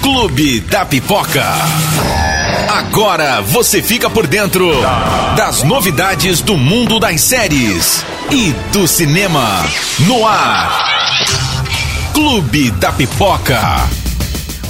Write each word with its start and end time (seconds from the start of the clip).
Clube 0.00 0.60
da 0.60 0.84
Pipoca. 0.86 1.44
Agora 2.68 3.40
você 3.42 3.82
fica 3.82 4.08
por 4.08 4.26
dentro 4.26 4.70
das 5.36 5.62
novidades 5.62 6.40
do 6.40 6.56
mundo 6.56 6.98
das 6.98 7.20
séries 7.20 8.04
e 8.30 8.52
do 8.72 8.88
cinema. 8.88 9.64
No 10.00 10.26
ar. 10.26 10.84
Clube 12.14 12.70
da 12.72 12.92
Pipoca. 12.92 14.07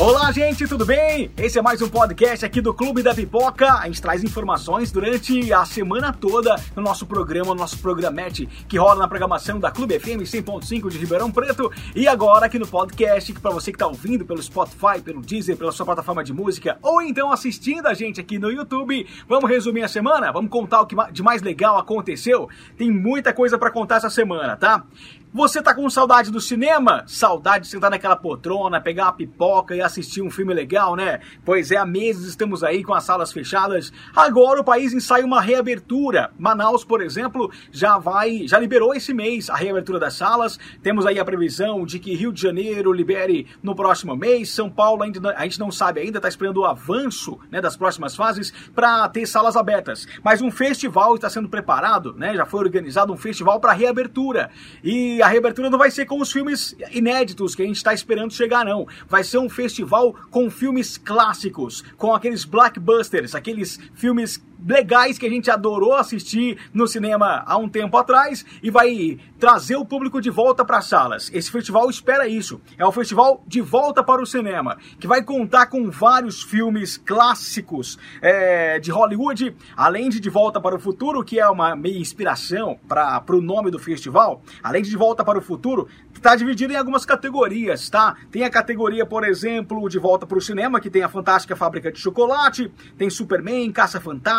Olá, 0.01 0.31
gente, 0.31 0.65
tudo 0.69 0.87
bem? 0.87 1.29
Esse 1.37 1.59
é 1.59 1.63
mais 1.63 1.83
um 1.83 1.89
podcast 1.89 2.47
aqui 2.47 2.61
do 2.61 2.73
Clube 2.73 3.03
da 3.03 3.13
Pipoca. 3.13 3.81
A 3.81 3.87
gente 3.87 4.01
traz 4.01 4.23
informações 4.23 4.93
durante 4.93 5.53
a 5.53 5.65
semana 5.65 6.13
toda 6.13 6.55
no 6.77 6.83
nosso 6.83 7.05
programa, 7.05 7.49
no 7.49 7.57
nosso 7.57 7.81
programete, 7.81 8.47
que 8.69 8.79
rola 8.79 9.01
na 9.01 9.09
programação 9.09 9.59
da 9.59 9.73
Clube 9.73 9.99
FM 9.99 10.23
100.5 10.23 10.89
de 10.89 10.99
Ribeirão 10.99 11.33
Preto. 11.33 11.69
E 11.97 12.07
agora 12.07 12.47
aqui 12.47 12.61
no 12.61 12.67
podcast, 12.69 13.33
que 13.33 13.41
para 13.41 13.51
você 13.51 13.73
que 13.73 13.75
está 13.75 13.89
ouvindo 13.89 14.25
pelo 14.25 14.41
Spotify, 14.41 15.01
pelo 15.05 15.21
Deezer, 15.21 15.57
pela 15.57 15.73
sua 15.73 15.85
plataforma 15.85 16.23
de 16.23 16.33
música, 16.33 16.79
ou 16.81 17.03
então 17.03 17.33
assistindo 17.33 17.89
a 17.89 17.93
gente 17.93 18.21
aqui 18.21 18.39
no 18.39 18.53
YouTube, 18.53 19.05
vamos 19.29 19.51
resumir 19.51 19.83
a 19.83 19.89
semana? 19.89 20.31
Vamos 20.31 20.49
contar 20.49 20.81
o 20.81 20.87
que 20.87 20.95
de 21.11 21.25
mais 21.25 21.43
legal 21.43 21.77
aconteceu? 21.77 22.49
Tem 22.77 22.89
muita 22.89 23.33
coisa 23.33 23.59
para 23.59 23.73
contar 23.73 23.97
essa 23.97 24.11
semana, 24.11 24.57
tá? 24.57 24.85
Você 25.33 25.61
tá 25.61 25.75
com 25.75 25.89
saudade 25.91 26.31
do 26.31 26.41
cinema? 26.41 27.05
Saudade 27.07 27.65
de 27.65 27.71
sentar 27.71 27.91
naquela 27.91 28.17
poltrona, 28.17 28.81
pegar 28.81 29.05
uma 29.05 29.13
pipoca 29.13 29.77
e 29.77 29.83
assistir 29.83 30.23
um 30.23 30.31
filme 30.31 30.55
legal, 30.55 30.97
né? 30.97 31.21
Pois 31.45 31.71
é, 31.71 31.77
há 31.77 31.85
meses 31.85 32.29
estamos 32.29 32.65
aí 32.65 32.83
com 32.83 32.95
as 32.95 33.05
salas 33.05 33.31
fechadas. 33.31 33.93
Agora 34.17 34.63
o 34.63 34.65
país 34.65 34.95
ensaia 34.95 35.27
uma 35.27 35.43
reabertura. 35.43 36.31
Manaus, 36.39 36.83
por 36.83 37.03
exemplo, 37.03 37.53
já 37.71 37.99
vai, 37.99 38.49
já 38.49 38.59
liberou 38.59 38.95
esse 38.95 39.13
mês 39.13 39.51
a 39.51 39.57
reabertura 39.57 39.99
das 39.99 40.15
salas. 40.15 40.59
Temos 40.83 41.05
aí 41.05 41.19
a 41.19 41.25
previsão 41.27 41.85
de 41.85 41.99
que 41.99 42.15
Rio 42.15 42.33
de 42.33 42.41
Janeiro 42.41 42.91
libere 42.91 43.47
no 43.63 43.75
próximo 43.75 44.17
mês. 44.17 44.51
São 44.51 44.71
Paulo 44.71 45.03
ainda 45.03 45.35
a 45.37 45.43
gente 45.43 45.61
não 45.61 45.71
sabe 45.71 46.01
ainda, 46.01 46.19
está 46.19 46.29
esperando 46.29 46.61
o 46.61 46.65
avanço, 46.65 47.39
né, 47.51 47.61
das 47.61 47.77
próximas 47.77 48.17
fases 48.17 48.51
para 48.75 49.07
ter 49.11 49.27
salas 49.27 49.57
abertas. 49.57 50.09
Mas 50.25 50.41
um 50.41 50.51
festival 50.51 51.17
está 51.17 51.29
sendo 51.29 51.51
preparado, 51.51 52.15
né? 52.15 52.35
Já 52.35 52.47
foi 52.47 52.61
organizado 52.61 53.13
um 53.13 53.17
festival 53.17 53.61
para 53.61 53.75
reabertura. 53.75 54.51
E 54.83 55.18
a 55.23 55.29
reabertura 55.29 55.71
não 55.71 55.79
vai 55.79 55.91
ser 55.91 56.07
com 56.07 56.21
os 56.21 56.33
filmes 56.33 56.75
inéditos 56.91 57.55
que 57.55 57.63
a 57.63 57.67
gente 57.67 57.77
está 57.77 57.93
esperando 57.93 58.33
chegar, 58.33 58.65
não. 58.65 58.87
Vai 59.09 59.25
ser 59.25 59.39
um 59.39 59.49
festival 59.49 60.15
com 60.31 60.51
filmes 60.51 60.97
clássicos, 60.97 61.83
com 61.97 62.15
aqueles 62.15 62.45
blockbusters, 62.45 63.35
aqueles 63.35 63.79
filmes 63.95 64.43
legais 64.67 65.19
que 65.19 65.27
a 65.27 65.31
gente 65.31 65.51
adorou 65.51 65.95
assistir 65.95 66.59
no 66.73 66.87
cinema 66.87 67.43
há 67.47 67.57
um 67.57 67.69
tempo 67.69 67.97
atrás 67.97 68.45
e 68.63 68.71
vai 68.71 69.19
trazer 69.39 69.77
o 69.77 69.85
público 69.85 70.21
de 70.21 70.31
volta 70.31 70.65
para 70.65 70.79
as 70.79 70.87
salas. 70.87 71.31
Esse 71.33 71.51
festival 71.51 71.89
espera 71.89 72.27
isso. 72.27 72.61
É 72.77 72.85
o 72.85 72.93
festival 72.93 73.43
de 73.47 73.61
volta 73.61 74.03
para 74.03 74.23
o 74.23 74.27
cinema, 74.27 74.77
que 74.99 75.07
vai 75.07 75.23
contar 75.23 75.67
com 75.67 75.91
vários 75.91 76.43
filmes 76.43 76.97
clássicos 76.97 77.99
é, 78.21 78.79
de 78.79 78.91
Hollywood, 78.91 79.55
além 79.77 80.09
de 80.09 80.21
De 80.21 80.31
Volta 80.31 80.61
para 80.61 80.75
o 80.75 80.79
Futuro, 80.79 81.25
que 81.25 81.39
é 81.39 81.49
uma 81.49 81.77
meia 81.77 81.99
inspiração 81.99 82.79
para 82.89 83.25
o 83.31 83.41
nome 83.41 83.71
do 83.71 83.79
festival. 83.79 84.43
Além 84.63 84.83
de 84.83 84.91
De 84.91 84.97
Volta 84.97 85.25
para 85.25 85.39
o 85.39 85.43
Futuro, 85.43 85.89
está 86.15 86.35
dividido 86.35 86.73
em 86.73 86.77
algumas 86.77 87.05
categorias, 87.05 87.89
tá? 87.89 88.17
Tem 88.31 88.45
a 88.45 88.51
categoria, 88.51 89.07
por 89.07 89.25
exemplo, 89.25 89.89
De 89.89 89.99
Volta 89.99 90.27
para 90.27 90.39
o 90.39 90.41
Cinema, 90.41 90.81
que 90.81 90.91
tem 90.91 91.03
a 91.03 91.09
Fantástica 91.09 91.57
Fábrica 91.57 91.91
de 91.93 91.99
Chocolate, 91.99 92.71
tem 92.97 93.09
Superman, 93.09 93.71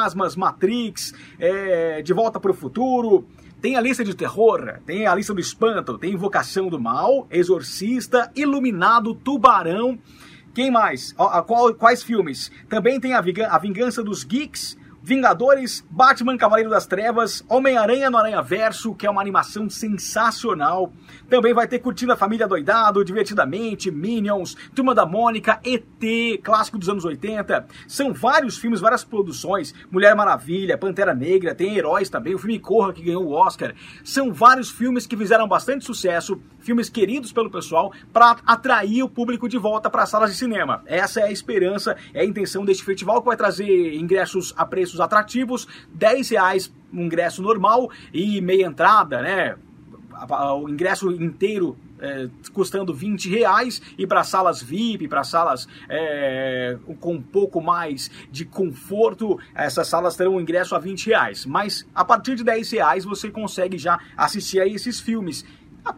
Caça-Fantasmas, 0.09 0.35
Matrix, 0.35 1.13
é, 1.39 2.01
De 2.01 2.13
Volta 2.13 2.39
para 2.39 2.51
o 2.51 2.53
Futuro, 2.53 3.27
tem 3.61 3.75
a 3.75 3.81
lista 3.81 4.03
de 4.03 4.15
terror, 4.15 4.79
tem 4.85 5.05
a 5.05 5.13
lista 5.13 5.33
do 5.33 5.39
espanto, 5.39 5.97
tem 5.97 6.13
Invocação 6.13 6.67
do 6.69 6.79
Mal, 6.79 7.27
Exorcista, 7.29 8.31
Iluminado, 8.35 9.13
Tubarão. 9.13 9.99
Quem 10.53 10.71
mais? 10.71 11.13
Qual, 11.45 11.73
quais 11.75 12.01
filmes? 12.01 12.51
Também 12.67 12.99
tem 12.99 13.13
a 13.13 13.57
Vingança 13.57 14.03
dos 14.03 14.23
Geeks, 14.23 14.77
Vingadores, 15.01 15.85
Batman 15.89 16.37
Cavaleiro 16.37 16.69
das 16.69 16.85
Trevas, 16.85 17.43
Homem-Aranha 17.47 18.09
no 18.09 18.17
Aranha 18.17 18.41
Verso, 18.41 18.93
que 18.93 19.07
é 19.07 19.09
uma 19.09 19.21
animação 19.21 19.69
sensacional. 19.69 20.91
Também 21.29 21.53
vai 21.53 21.67
ter 21.67 21.79
Curtindo 21.79 22.11
a 22.11 22.17
Família 22.17 22.47
Doidado, 22.47 23.03
Divertidamente, 23.05 23.89
Minions, 23.89 24.55
Turma 24.75 24.93
da 24.93 25.05
Mônica, 25.05 25.59
ET, 25.63 26.41
clássico 26.43 26.77
dos 26.77 26.89
anos 26.89 27.05
80. 27.05 27.65
São 27.87 28.13
vários 28.13 28.57
filmes, 28.57 28.81
várias 28.81 29.03
produções. 29.03 29.73
Mulher 29.89 30.13
Maravilha, 30.15 30.77
Pantera 30.77 31.13
Negra, 31.13 31.55
tem 31.55 31.77
Heróis 31.77 32.09
também, 32.09 32.35
o 32.35 32.39
filme 32.39 32.59
Corra 32.59 32.91
que 32.91 33.01
ganhou 33.01 33.25
o 33.25 33.31
Oscar. 33.31 33.73
São 34.03 34.33
vários 34.33 34.69
filmes 34.69 35.07
que 35.07 35.15
fizeram 35.15 35.47
bastante 35.47 35.85
sucesso, 35.85 36.41
filmes 36.59 36.89
queridos 36.89 37.31
pelo 37.31 37.49
pessoal, 37.49 37.93
para 38.11 38.37
atrair 38.45 39.01
o 39.01 39.09
público 39.09 39.47
de 39.47 39.57
volta 39.57 39.89
para 39.89 40.03
as 40.03 40.09
salas 40.09 40.31
de 40.31 40.37
cinema. 40.37 40.83
Essa 40.85 41.21
é 41.21 41.23
a 41.23 41.31
esperança, 41.31 41.95
é 42.13 42.21
a 42.21 42.25
intenção 42.25 42.65
deste 42.65 42.83
festival 42.83 43.21
que 43.21 43.27
vai 43.27 43.37
trazer 43.37 43.95
ingressos 43.95 44.53
a 44.57 44.65
preço 44.65 44.88
preços 44.89 44.99
atrativos, 44.99 45.67
10 45.93 46.29
reais 46.29 46.73
um 46.91 47.03
ingresso 47.03 47.41
normal 47.41 47.89
e 48.11 48.41
meia 48.41 48.65
entrada, 48.65 49.21
né? 49.21 49.55
O 50.59 50.67
ingresso 50.67 51.11
inteiro 51.11 51.77
é, 51.99 52.27
custando 52.51 52.93
20 52.93 53.29
reais 53.29 53.81
e 53.97 54.07
para 54.07 54.23
salas 54.23 54.61
VIP, 54.61 55.07
para 55.07 55.23
salas 55.23 55.67
é, 55.87 56.77
com 56.99 57.13
um 57.13 57.21
pouco 57.21 57.61
mais 57.61 58.09
de 58.31 58.43
conforto, 58.43 59.39
essas 59.53 59.87
salas 59.87 60.15
terão 60.15 60.35
um 60.35 60.41
ingresso 60.41 60.75
a 60.75 60.79
20 60.79 61.07
reais. 61.07 61.45
Mas 61.45 61.87
a 61.93 62.03
partir 62.03 62.35
de 62.35 62.43
10 62.43 62.71
reais 62.71 63.05
você 63.05 63.29
consegue 63.29 63.77
já 63.77 63.99
assistir 64.17 64.59
a 64.59 64.65
esses 64.65 64.99
filmes 64.99 65.45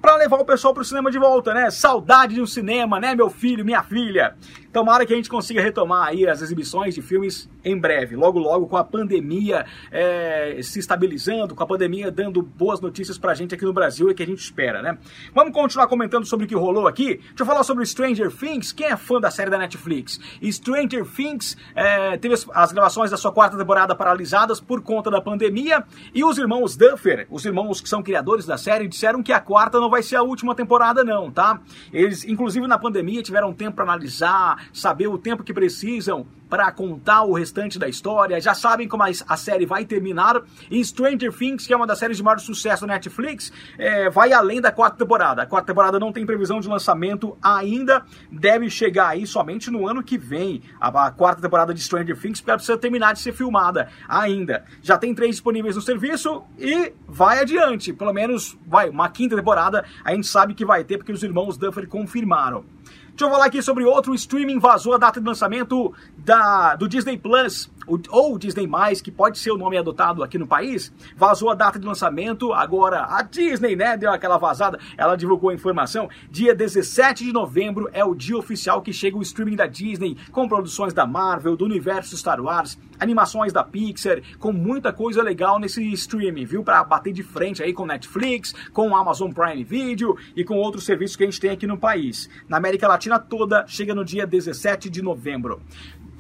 para 0.02 0.16
levar 0.16 0.38
o 0.38 0.46
pessoal 0.46 0.74
para 0.74 0.82
o 0.82 0.86
cinema 0.86 1.10
de 1.10 1.18
volta, 1.18 1.54
né? 1.54 1.70
Saudade 1.70 2.36
de 2.36 2.42
um 2.42 2.46
cinema, 2.46 3.00
né, 3.00 3.16
meu 3.16 3.30
filho, 3.30 3.66
minha 3.66 3.84
filha? 3.84 4.36
Tomara 4.72 5.06
que 5.06 5.14
a 5.14 5.16
gente 5.16 5.30
consiga 5.30 5.62
retomar 5.62 6.08
aí 6.08 6.28
as 6.28 6.42
exibições 6.42 6.96
de 6.96 7.02
filmes 7.02 7.50
em 7.64 7.78
breve, 7.78 8.16
logo 8.16 8.40
logo 8.40 8.68
com 8.68 8.78
a 8.78 8.84
pandemia 8.84 9.66
é, 9.92 10.60
se 10.62 10.80
estabilizando, 10.80 11.56
com 11.56 11.64
a 11.64 11.68
pandemia 11.68 12.12
dando 12.12 12.42
boas 12.42 12.82
notícias 12.82 13.18
pra 13.18 13.34
gente 13.34 13.54
aqui 13.54 13.66
no 13.66 13.74
Brasil 13.74 14.10
e 14.10 14.14
que 14.14 14.24
a 14.24 14.26
gente 14.26 14.40
espera, 14.40 14.82
né? 14.82 14.98
Vamos 15.34 15.54
continuar 15.54 15.88
comentando 15.88 16.26
sobre 16.26 16.46
o 16.46 16.50
que 16.50 16.56
rolou 16.56 16.88
aqui. 16.88 17.18
Deixa 17.18 17.34
eu 17.40 17.46
falar 17.46 17.64
sobre 17.64 17.86
Stranger 17.86 18.32
Things. 18.32 18.72
Quem 18.72 18.88
é 18.88 18.98
fã 18.98 19.20
da 19.20 19.32
série 19.32 19.50
da 19.50 19.58
Netflix? 19.58 20.20
Stranger 20.44 21.06
Things 21.06 21.58
é, 21.76 22.18
teve 22.18 22.34
as, 22.34 22.48
as 22.54 22.72
gravações 22.72 23.12
da 23.12 23.18
sua 23.18 23.32
quarta 23.32 23.58
temporada 23.58 23.96
paralisadas 23.96 24.60
por 24.60 24.82
conta 24.82 25.12
da 25.12 25.22
pandemia 25.22 25.84
e 26.14 26.24
os 26.24 26.38
irmãos 26.38 26.76
Duffer, 26.76 27.28
os 27.30 27.46
irmãos 27.46 27.80
que 27.80 27.90
são 27.90 28.02
criadores 28.02 28.46
da 28.46 28.58
série, 28.58 28.88
disseram 28.88 29.22
que 29.22 29.32
a 29.32 29.40
quarta 29.40 29.80
não 29.80 29.90
vai 29.90 30.02
ser 30.04 30.16
a 30.16 30.24
última 30.24 30.56
temporada 30.56 31.04
não, 31.04 31.32
tá? 31.32 31.62
Eles, 31.94 32.24
inclusive 32.26 32.68
na 32.68 32.78
pandemia, 32.78 33.22
tiveram 33.22 33.54
tempo 33.54 33.76
para 33.76 33.84
analisar, 33.84 34.68
saber 34.74 35.08
o 35.08 35.18
tempo 35.18 35.44
que 35.44 35.54
precisam 35.54 36.26
para 36.52 36.70
contar 36.70 37.24
o 37.24 37.32
restante 37.32 37.80
da 37.80 37.88
história, 37.88 38.42
já 38.42 38.54
sabem 38.54 38.86
como 38.86 39.04
a 39.04 39.38
série 39.38 39.66
vai 39.66 39.86
terminar. 39.86 40.42
E 40.70 40.84
Stranger 40.84 41.32
Things, 41.32 41.66
que 41.66 41.72
é 41.72 41.78
uma 41.78 41.88
das 41.88 41.98
séries 41.98 42.18
de 42.18 42.24
maior 42.24 42.42
sucesso 42.42 42.86
na 42.86 42.96
Netflix, 42.96 43.54
é, 43.78 44.10
vai 44.10 44.34
além 44.34 44.60
da 44.60 44.70
quarta 44.70 44.98
temporada. 44.98 45.44
A 45.44 45.46
quarta 45.46 45.68
temporada 45.68 45.98
não 45.98 46.12
tem 46.12 46.26
previsão 46.26 46.60
de 46.60 46.68
lançamento 46.68 47.38
ainda, 47.42 48.04
deve 48.30 48.70
chegar 48.70 49.08
aí 49.08 49.26
somente 49.26 49.72
no 49.72 49.88
ano 49.88 50.04
que 50.04 50.18
vem. 50.18 50.62
A, 50.78 51.08
a 51.08 51.12
quarta 51.12 51.42
temporada 51.42 51.74
de 51.74 51.82
Stranger 51.82 52.20
Things 52.20 52.42
precisa 52.42 52.78
terminar 52.78 53.14
de 53.14 53.22
ser 53.22 53.32
filmada 53.32 53.88
ainda. 54.06 54.66
Já 54.82 54.98
tem 54.98 55.16
três 55.16 55.32
disponíveis 55.36 55.78
no 55.78 55.82
serviço 55.82 56.44
e 56.60 56.92
vai 57.08 57.40
adiante. 57.40 57.94
Pelo 57.94 58.12
menos, 58.12 58.58
vai, 58.68 58.90
uma 58.90 59.08
quinta 59.08 59.38
temporada 59.38 59.86
a 60.04 60.14
gente 60.14 60.28
sabe 60.28 60.54
que 60.54 60.66
vai 60.66 60.84
ter, 60.84 60.98
porque 60.98 61.14
os 61.14 61.24
irmãos 61.24 61.58
Duffer 61.58 61.88
confirmaram. 61.88 62.66
Deixa 63.12 63.26
eu 63.26 63.30
falar 63.30 63.46
aqui 63.46 63.62
sobre 63.62 63.84
outro 63.84 64.16
streaming 64.16 64.58
vazou 64.58 64.94
a 64.94 64.98
data 64.98 65.20
de 65.20 65.28
lançamento 65.28 65.94
da, 66.18 66.76
do 66.76 66.88
Disney 66.88 67.18
Plus, 67.18 67.70
ou 68.10 68.38
Disney+, 68.38 68.68
que 69.04 69.12
pode 69.12 69.38
ser 69.38 69.52
o 69.52 69.58
nome 69.58 69.78
adotado 69.78 70.24
aqui 70.24 70.38
no 70.38 70.48
país, 70.48 70.94
vazou 71.16 71.50
a 71.50 71.56
data 71.56 71.80
de 71.80 71.86
lançamento, 71.86 72.54
agora. 72.54 73.06
A 73.10 73.22
Disney, 73.22 73.76
né, 73.76 73.98
deu 73.98 74.12
aquela 74.12 74.38
vazada, 74.38 74.80
ela 74.98 75.16
divulgou 75.16 75.50
a 75.50 75.54
informação, 75.54 76.10
dia 76.30 76.56
17 76.56 77.26
de 77.26 77.34
novembro 77.34 77.90
é 77.92 78.04
o 78.04 78.16
dia 78.16 78.38
oficial 78.38 78.82
que 78.82 78.94
chega 78.94 79.18
o 79.18 79.22
streaming 79.22 79.56
da 79.56 79.68
Disney, 79.68 80.18
com 80.32 80.48
produções 80.48 80.94
da 80.94 81.06
Marvel, 81.06 81.56
do 81.56 81.66
universo 81.66 82.16
Star 82.18 82.42
Wars, 82.42 82.78
animações 83.00 83.52
da 83.52 83.64
Pixar, 83.64 84.22
com 84.40 84.52
muita 84.52 84.94
coisa 84.94 85.22
legal 85.22 85.60
nesse 85.60 85.84
streaming, 85.94 86.46
viu, 86.46 86.64
para 86.64 86.84
bater 86.84 87.12
de 87.12 87.24
frente 87.24 87.64
aí 87.64 87.74
com 87.74 87.86
Netflix, 87.86 88.54
com 88.72 88.96
Amazon 88.96 89.32
Prime 89.32 89.64
Video 89.64 90.16
e 90.36 90.44
com 90.44 90.56
outros 90.56 90.86
serviços 90.86 91.16
que 91.16 91.24
a 91.24 91.26
gente 91.26 91.40
tem 91.40 91.52
aqui 91.52 91.66
no 91.68 91.78
país. 91.78 92.30
Na 92.48 92.58
América 92.58 92.88
Latina 92.88 93.11
toda, 93.20 93.66
chega 93.68 93.96
no 93.96 94.04
dia 94.04 94.26
17 94.26 94.90
de 94.90 95.02
novembro. 95.02 95.62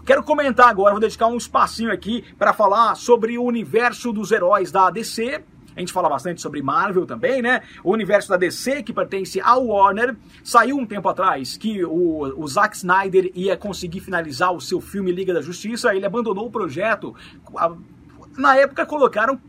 Quero 0.06 0.24
comentar 0.24 0.68
agora, 0.68 0.92
vou 0.92 1.00
dedicar 1.00 1.28
um 1.28 1.38
espacinho 1.38 1.92
aqui 1.92 2.24
para 2.38 2.54
falar 2.54 2.96
sobre 2.96 3.38
o 3.38 3.44
universo 3.44 4.12
dos 4.12 4.32
heróis 4.32 4.72
da 4.72 4.90
DC. 4.90 5.44
A 5.76 5.80
gente 5.80 5.94
fala 5.94 6.10
bastante 6.10 6.42
sobre 6.42 6.62
Marvel 6.62 7.06
também, 7.06 7.42
né? 7.42 7.62
O 7.84 7.92
universo 7.92 8.28
da 8.30 8.36
DC, 8.36 8.84
que 8.84 8.92
pertence 8.92 9.40
ao 9.40 9.68
Warner, 9.68 10.18
saiu 10.44 10.78
um 10.78 10.86
tempo 10.86 11.08
atrás 11.08 11.56
que 11.56 11.84
o, 11.86 12.34
o 12.36 12.48
Zack 12.48 12.76
Snyder 12.76 13.32
ia 13.34 13.56
conseguir 13.56 14.02
finalizar 14.02 14.52
o 14.52 14.60
seu 14.60 14.82
filme 14.82 15.12
Liga 15.12 15.34
da 15.34 15.42
Justiça. 15.42 15.96
Ele 15.96 16.06
abandonou 16.06 16.48
o 16.48 16.52
projeto. 16.52 17.16
Na 18.38 18.58
época 18.58 18.86
colocaram 18.86 19.40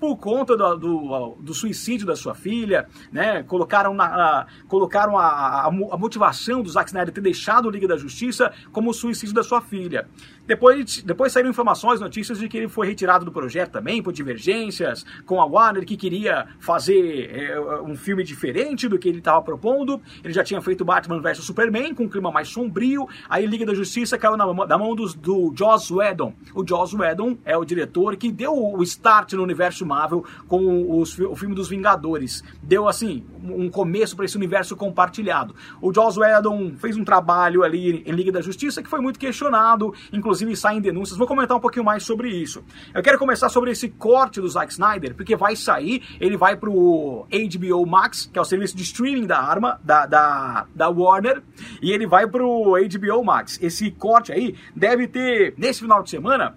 por 0.00 0.16
conta 0.16 0.56
do, 0.56 0.76
do, 0.76 1.36
do, 1.38 1.54
suicídio 1.54 2.06
da 2.06 2.16
sua 2.16 2.34
filha, 2.34 2.88
né? 3.12 3.42
Colocaram, 3.42 3.92
na, 3.92 4.04
a, 4.06 4.46
colocaram 4.66 5.18
a, 5.18 5.26
a, 5.26 5.66
a, 5.66 5.98
motivação 5.98 6.62
do 6.62 6.70
Zack 6.70 6.88
Snyder 6.88 7.12
ter 7.12 7.20
deixado 7.20 7.66
o 7.66 7.70
Liga 7.70 7.86
da 7.86 7.98
Justiça 7.98 8.50
como 8.72 8.90
o 8.90 8.94
suicídio 8.94 9.34
da 9.34 9.42
sua 9.42 9.60
filha. 9.60 10.08
Depois, 10.50 11.00
depois 11.04 11.32
saíram 11.32 11.48
informações, 11.48 12.00
notícias 12.00 12.36
de 12.36 12.48
que 12.48 12.58
ele 12.58 12.68
foi 12.68 12.84
retirado 12.84 13.24
do 13.24 13.30
projeto 13.30 13.70
também, 13.70 14.02
por 14.02 14.12
divergências 14.12 15.06
com 15.24 15.40
a 15.40 15.44
Warner, 15.44 15.86
que 15.86 15.96
queria 15.96 16.48
fazer 16.58 17.30
é, 17.32 17.60
um 17.82 17.94
filme 17.94 18.24
diferente 18.24 18.88
do 18.88 18.98
que 18.98 19.08
ele 19.08 19.18
estava 19.18 19.40
propondo. 19.42 20.02
Ele 20.24 20.34
já 20.34 20.42
tinha 20.42 20.60
feito 20.60 20.84
Batman 20.84 21.20
vs 21.20 21.44
Superman, 21.44 21.94
com 21.94 22.02
um 22.02 22.08
clima 22.08 22.32
mais 22.32 22.48
sombrio. 22.48 23.08
Aí 23.28 23.46
Liga 23.46 23.64
da 23.64 23.72
Justiça 23.72 24.18
caiu 24.18 24.36
na, 24.36 24.44
na 24.66 24.76
mão 24.76 24.96
dos, 24.96 25.14
do 25.14 25.54
Joss 25.56 25.94
Whedon. 25.94 26.34
O 26.52 26.66
Joss 26.66 26.96
Whedon 26.96 27.38
é 27.44 27.56
o 27.56 27.64
diretor 27.64 28.16
que 28.16 28.32
deu 28.32 28.52
o 28.52 28.82
start 28.82 29.34
no 29.34 29.44
universo 29.44 29.86
Marvel 29.86 30.24
com 30.48 30.98
os, 30.98 31.16
o 31.16 31.36
filme 31.36 31.54
dos 31.54 31.68
Vingadores. 31.68 32.42
Deu, 32.60 32.88
assim, 32.88 33.24
um 33.40 33.70
começo 33.70 34.16
para 34.16 34.24
esse 34.24 34.36
universo 34.36 34.74
compartilhado. 34.74 35.54
O 35.80 35.94
Joss 35.94 36.18
Whedon 36.18 36.72
fez 36.76 36.96
um 36.96 37.04
trabalho 37.04 37.62
ali 37.62 38.02
em 38.04 38.10
Liga 38.10 38.32
da 38.32 38.40
Justiça 38.40 38.82
que 38.82 38.88
foi 38.88 39.00
muito 39.00 39.16
questionado, 39.16 39.94
inclusive 40.12 40.39
saem 40.56 40.80
denúncias. 40.80 41.18
Vou 41.18 41.26
comentar 41.26 41.56
um 41.56 41.60
pouquinho 41.60 41.84
mais 41.84 42.02
sobre 42.02 42.28
isso. 42.28 42.64
Eu 42.94 43.02
quero 43.02 43.18
começar 43.18 43.48
sobre 43.48 43.70
esse 43.70 43.88
corte 43.88 44.40
do 44.40 44.48
Zack 44.48 44.72
Snyder, 44.72 45.14
porque 45.14 45.36
vai 45.36 45.56
sair, 45.56 46.02
ele 46.20 46.36
vai 46.36 46.56
pro 46.56 47.26
HBO 47.30 47.86
Max, 47.86 48.28
que 48.32 48.38
é 48.38 48.42
o 48.42 48.44
serviço 48.44 48.76
de 48.76 48.82
streaming 48.82 49.26
da 49.26 49.40
arma, 49.40 49.80
da, 49.82 50.06
da, 50.06 50.66
da 50.74 50.88
Warner, 50.88 51.42
e 51.82 51.90
ele 51.90 52.06
vai 52.06 52.26
pro 52.26 52.74
HBO 52.74 53.24
Max. 53.24 53.58
Esse 53.62 53.90
corte 53.90 54.32
aí 54.32 54.54
deve 54.74 55.06
ter, 55.06 55.54
nesse 55.56 55.80
final 55.80 56.02
de 56.02 56.10
semana, 56.10 56.56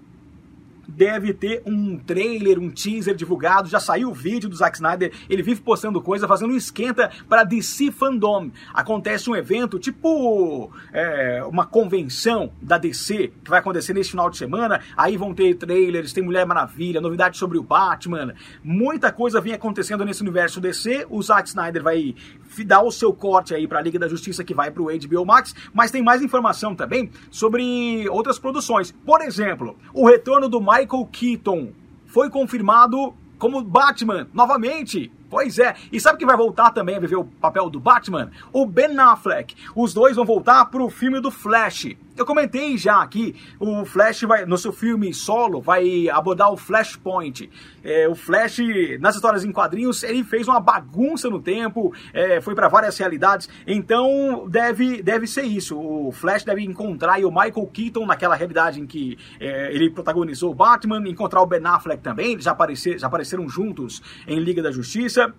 deve 0.87 1.33
ter 1.33 1.61
um 1.65 1.97
trailer, 1.97 2.59
um 2.59 2.69
teaser 2.69 3.15
divulgado. 3.15 3.69
Já 3.69 3.79
saiu 3.79 4.09
o 4.09 4.13
vídeo 4.13 4.49
do 4.49 4.55
Zack 4.55 4.77
Snyder, 4.77 5.11
ele 5.29 5.41
vive 5.41 5.61
postando 5.61 6.01
coisa, 6.01 6.27
fazendo 6.27 6.53
um 6.53 6.57
esquenta 6.57 7.11
para 7.27 7.43
DC 7.43 7.91
Fandom. 7.91 8.51
Acontece 8.73 9.29
um 9.29 9.35
evento 9.35 9.79
tipo 9.79 10.71
é, 10.91 11.43
uma 11.45 11.65
convenção 11.65 12.51
da 12.61 12.77
DC 12.77 13.31
que 13.43 13.49
vai 13.49 13.59
acontecer 13.59 13.93
nesse 13.93 14.11
final 14.11 14.29
de 14.29 14.37
semana. 14.37 14.81
Aí 14.95 15.17
vão 15.17 15.33
ter 15.33 15.55
trailers, 15.55 16.13
tem 16.13 16.23
Mulher 16.23 16.45
Maravilha, 16.45 17.01
novidades 17.01 17.39
sobre 17.39 17.57
o 17.57 17.63
Batman. 17.63 18.33
Muita 18.63 19.11
coisa 19.11 19.41
vem 19.41 19.53
acontecendo 19.53 20.05
nesse 20.05 20.21
universo 20.21 20.59
DC. 20.59 21.07
O 21.09 21.21
Zack 21.21 21.49
Snyder 21.49 21.83
vai 21.83 22.15
dar 22.61 22.81
o 22.81 22.91
seu 22.91 23.13
corte 23.13 23.55
aí 23.55 23.65
para 23.65 23.79
a 23.79 23.81
Liga 23.81 23.97
da 23.97 24.09
Justiça 24.09 24.43
que 24.43 24.53
vai 24.53 24.69
para 24.69 24.83
o 24.83 24.87
HBO 24.87 25.25
Max, 25.25 25.55
mas 25.73 25.91
tem 25.91 26.03
mais 26.03 26.21
informação 26.21 26.75
também 26.75 27.09
sobre 27.31 28.05
outras 28.09 28.37
produções. 28.37 28.91
Por 28.91 29.21
exemplo, 29.21 29.77
o 29.93 30.05
retorno 30.05 30.49
do 30.49 30.59
Michael 30.59 31.07
Keaton 31.09 31.71
foi 32.05 32.29
confirmado 32.29 33.13
como 33.39 33.63
Batman 33.63 34.27
novamente. 34.33 35.11
Pois 35.29 35.57
é, 35.57 35.75
e 35.91 35.99
sabe 35.99 36.19
quem 36.19 36.27
vai 36.27 36.37
voltar 36.37 36.71
também 36.71 36.95
a 36.95 36.99
viver 36.99 37.15
o 37.15 37.25
papel 37.25 37.69
do 37.69 37.79
Batman? 37.79 38.29
O 38.51 38.65
Ben 38.67 38.97
Affleck. 38.99 39.55
Os 39.75 39.93
dois 39.93 40.15
vão 40.15 40.23
voltar 40.23 40.65
pro 40.65 40.89
filme 40.89 41.19
do 41.19 41.31
Flash. 41.31 41.87
Eu 42.15 42.27
comentei 42.27 42.77
já 42.77 43.01
aqui, 43.01 43.35
o 43.59 43.83
Flash 43.85 44.21
vai, 44.21 44.45
no 44.45 44.55
seu 44.55 44.71
filme 44.71 45.11
solo, 45.15 45.59
vai 45.59 46.07
abordar 46.09 46.51
o 46.51 46.57
Flashpoint. 46.57 47.49
É, 47.83 48.07
o 48.07 48.13
Flash, 48.13 48.59
nas 48.99 49.15
histórias 49.15 49.43
em 49.43 49.51
quadrinhos, 49.51 50.03
ele 50.03 50.23
fez 50.23 50.47
uma 50.47 50.59
bagunça 50.59 51.27
no 51.27 51.41
tempo, 51.41 51.91
é, 52.13 52.39
foi 52.39 52.53
para 52.53 52.67
várias 52.67 52.99
realidades, 52.99 53.49
então 53.65 54.47
deve, 54.47 55.01
deve 55.01 55.25
ser 55.25 55.41
isso. 55.41 55.75
O 55.75 56.11
Flash 56.11 56.43
deve 56.43 56.63
encontrar 56.63 57.19
o 57.25 57.31
Michael 57.31 57.67
Keaton 57.73 58.05
naquela 58.05 58.35
realidade 58.35 58.79
em 58.79 58.85
que 58.85 59.17
é, 59.39 59.73
ele 59.73 59.89
protagonizou 59.89 60.53
Batman, 60.53 61.09
encontrar 61.09 61.41
o 61.41 61.47
Ben 61.47 61.65
Affleck 61.65 62.03
também, 62.03 62.33
eles 62.33 62.45
já, 62.45 62.55
já 62.95 63.07
apareceram 63.07 63.49
juntos 63.49 64.03
em 64.27 64.39
Liga 64.39 64.61
da 64.61 64.71
Justiça 64.71 65.33